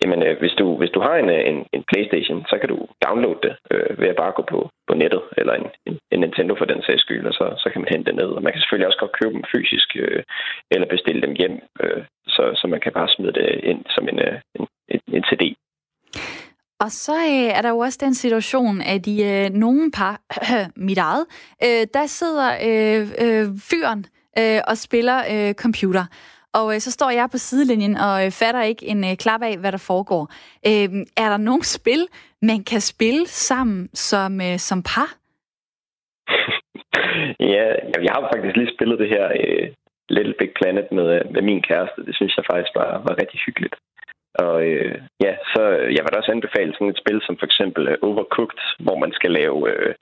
[0.02, 2.78] Jamen, øh, hvis, du, hvis du har en, øh, en, en Playstation, så kan du
[3.06, 6.54] downloade det øh, ved at bare gå på, på nettet, eller en, en, en Nintendo
[6.58, 8.30] for den sags skyld, og så, så kan man hente det ned.
[8.38, 10.24] Og man kan selvfølgelig også godt købe dem fysisk, øh,
[10.72, 14.20] eller bestille dem hjem, øh, så, så man kan bare smide det ind som en,
[14.28, 15.44] øh, en, en, en CD.
[16.80, 20.22] Og så øh, er der jo også den situation, at i øh, nogle par,
[20.88, 21.26] mit eget,
[21.64, 24.06] øh, der sidder øh, øh, fyren
[24.40, 26.06] øh, og spiller øh, computer.
[26.60, 29.58] Og øh, så står jeg på sidelinjen og øh, fatter ikke en øh, klap af,
[29.58, 30.24] hvad der foregår.
[30.70, 30.90] Øh,
[31.24, 32.02] er der nogle spil,
[32.42, 35.10] man kan spille sammen som, øh, som par?
[37.54, 37.66] ja,
[38.06, 39.68] jeg har faktisk lige spillet det her øh,
[40.10, 42.06] Little Big Planet med, øh, med min kæreste.
[42.08, 43.76] Det synes jeg faktisk var, var rigtig hyggeligt.
[44.46, 44.96] Og øh,
[45.26, 47.96] ja, så øh, jeg vil da også anbefale sådan et spil som for eksempel uh,
[48.10, 49.94] Overcooked, hvor man skal lave øh,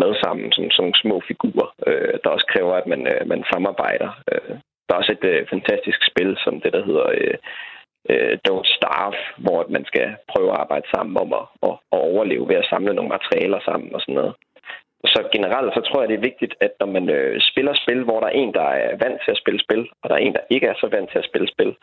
[0.00, 3.44] mad sammen, som sådan sådan små figurer, øh, der også kræver, at man, øh, man
[3.52, 4.10] samarbejder.
[4.32, 4.56] Øh,
[4.88, 7.36] der er også et øh, fantastisk spil, som det, der hedder øh,
[8.10, 12.48] øh, Don't Starve, hvor man skal prøve at arbejde sammen om at, at, at overleve
[12.48, 14.34] ved at samle nogle materialer sammen og sådan noget.
[15.04, 18.20] Så generelt så tror jeg, det er vigtigt, at når man øh, spiller spil, hvor
[18.20, 20.50] der er en, der er vant til at spille spil, og der er en, der
[20.50, 21.76] ikke er så vant til at spille spil,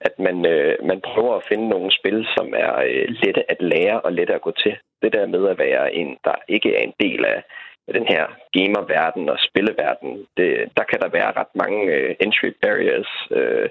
[0.00, 4.00] at man, øh, man prøver at finde nogle spil, som er øh, lette at lære
[4.00, 4.74] og lette at gå til.
[5.02, 7.42] Det der med at være en, der ikke er en del af
[7.88, 8.24] den her
[8.56, 13.68] gamerverden og spilleverden, det, der kan der være ret mange øh, entry barriers, øh,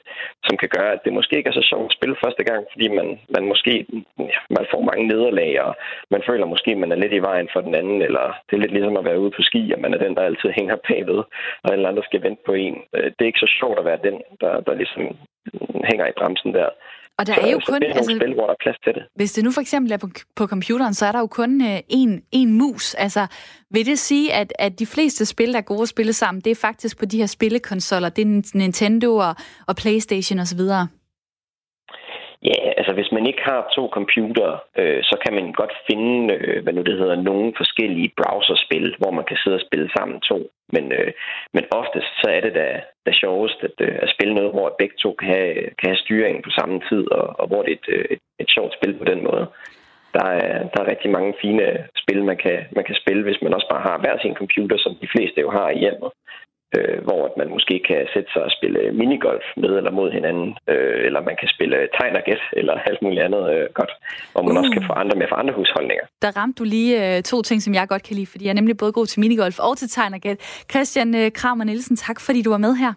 [0.47, 2.87] som kan gøre, at det måske ikke er så sjovt at spille første gang, fordi
[2.87, 3.85] man, man måske
[4.19, 5.75] ja, man får mange nederlag, og
[6.11, 8.61] man føler måske, at man er lidt i vejen for den anden, eller det er
[8.61, 11.19] lidt ligesom at være ude på ski, og man er den, der altid hænger bagved,
[11.63, 12.75] og en eller anden, der skal vente på en.
[12.95, 15.03] Øh, det er ikke så sjovt at være den, der, der ligesom
[15.89, 16.69] hænger i bremsen der.
[17.21, 17.81] Og der så, er jo kun...
[17.81, 19.03] Det er altså, spil, hvor der er plads til det.
[19.15, 21.77] Hvis det nu for eksempel er på, på computeren, så er der jo kun øh,
[21.77, 22.93] én, én mus.
[22.93, 23.27] Altså,
[23.71, 26.51] vil det sige, at, at de fleste spil, der er gode at spille sammen, det
[26.51, 29.35] er faktisk på de her spillekonsoller, det er Nintendo og,
[29.67, 30.59] og Playstation osv.?
[32.43, 36.57] Ja, altså hvis man ikke har to computere, øh, så kan man godt finde, øh,
[36.63, 40.37] hvad nu det hedder, nogle forskellige browserspil, hvor man kan sidde og spille sammen to.
[40.75, 41.11] Men, øh,
[41.55, 42.67] men oftest så er det da,
[43.05, 46.41] da sjovest at, øh, at spille noget, hvor begge to kan have, kan have styringen
[46.43, 49.05] på samme tid, og, og hvor det er et, øh, et, et sjovt spil på
[49.11, 49.45] den måde.
[50.17, 51.65] Der er, der er rigtig mange fine
[52.01, 54.93] spil, man kan, man kan spille, hvis man også bare har hver sin computer, som
[55.01, 56.11] de fleste jo har i hjemmet
[56.77, 60.99] øh, hvor man måske kan sætte sig og spille minigolf med eller mod hinanden, øh,
[61.07, 63.93] eller man kan spille tegn og gæt, eller alt muligt andet øh, godt,
[64.33, 64.59] hvor man uh.
[64.59, 66.05] også kan få andre med for andre husholdninger.
[66.21, 68.59] Der ramte du lige øh, to ting, som jeg godt kan lide, fordi jeg er
[68.61, 70.37] nemlig både god til minigolf og til tegn og gæt.
[70.71, 72.93] Christian øh, Kramer Nielsen, tak fordi du var med her.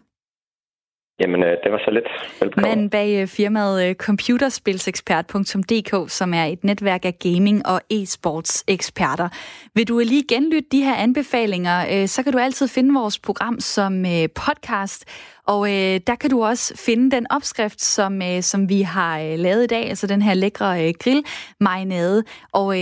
[1.20, 2.04] Jamen, øh, det var så lidt.
[2.40, 2.76] Velbekomme.
[2.76, 9.28] Men bag øh, firmaet øh, computerspilsekspert.dk, som er et netværk af gaming- og e-sports eksperter.
[9.74, 14.04] Vil du lige genlytte de her anbefalinger, så kan du altid finde vores program som
[14.34, 15.04] podcast,
[15.46, 15.68] og
[16.06, 20.06] der kan du også finde den opskrift, som, som vi har lavet i dag, altså
[20.06, 21.24] den her lækre grill
[21.60, 22.24] marinade.
[22.52, 22.76] Og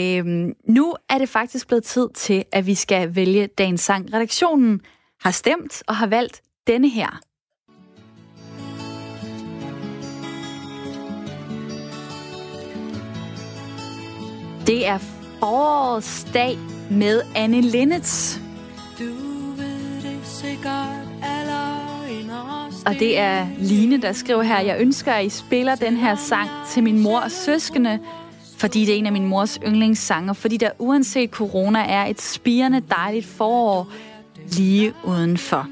[0.69, 4.15] nu er det faktisk blevet tid til, at vi skal vælge dagens sang.
[4.15, 4.81] Redaktionen
[5.21, 7.21] har stemt og har valgt denne her.
[14.67, 14.99] Det er
[15.41, 16.59] forårsdag
[16.91, 18.41] med Anne Linnets.
[22.87, 26.49] Og det er Line, der skriver her, jeg ønsker, at I spiller den her sang
[26.71, 27.99] til min mor og søskende,
[28.57, 32.83] fordi det er en af min mors yndlingssanger, fordi der uanset corona er et spirende
[32.91, 33.89] dejligt forår
[34.49, 35.67] lige udenfor.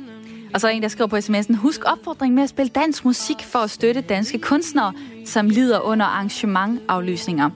[0.54, 3.36] Og så er en, der skriver på sms'en, husk opfordringen med at spille dansk musik
[3.42, 4.92] for at støtte danske kunstnere,
[5.26, 7.50] som lider under arrangementaflysninger.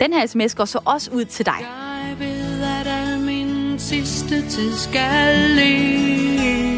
[0.00, 1.54] Den her sms går så også ud til dig.
[1.60, 6.68] Jeg ved, at al min sidste tid skal leves.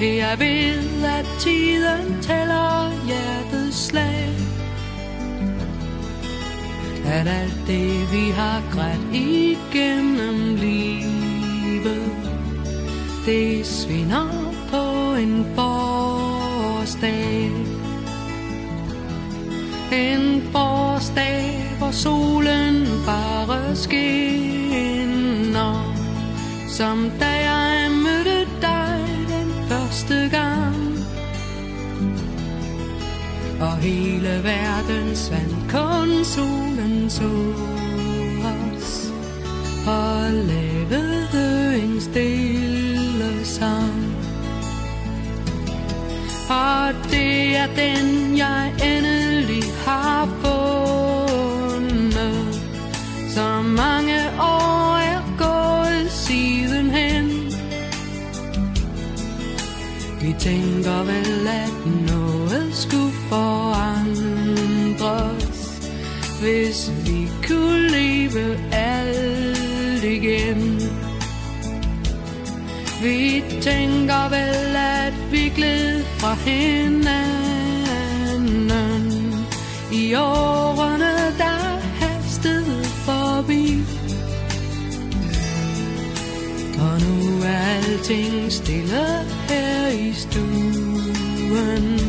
[0.00, 4.28] Jeg ved, at tiden tæller hjertets slag.
[7.04, 12.12] At alt det, vi har grædt igennem livet,
[13.26, 14.28] det svinder
[14.70, 17.50] på en forårsdag.
[19.92, 21.61] En forårsdag,
[21.92, 25.02] solen bare skinner.
[26.68, 30.98] Som da jeg mødte dig den første gang.
[33.60, 37.30] Og hele verden svandt kun solen så
[38.44, 39.12] os
[39.86, 44.16] og lavede en stille sang.
[46.48, 50.41] Og det er den, jeg endelig har
[60.82, 64.22] tænker vel, at noget skulle forandres,
[66.40, 70.80] hvis vi kunne leve alt igen.
[73.02, 77.12] Vi tænker vel, at vi gled fra hinanden
[79.92, 80.61] i år.
[87.52, 89.06] Er alting stille
[89.48, 92.00] her i stuen,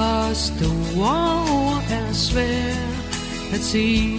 [0.00, 4.18] og store ord er svært at sige.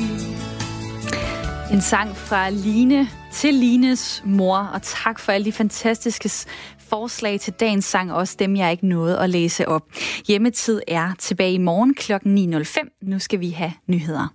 [1.74, 6.30] En sang fra Line til Lines mor, og tak for alle de fantastiske
[6.78, 9.82] forslag til dagens sang, også dem, jeg ikke nåede at læse op.
[10.28, 12.14] Hjemmetid er tilbage i morgen kl.
[12.14, 13.00] 9.05.
[13.02, 14.34] Nu skal vi have nyheder.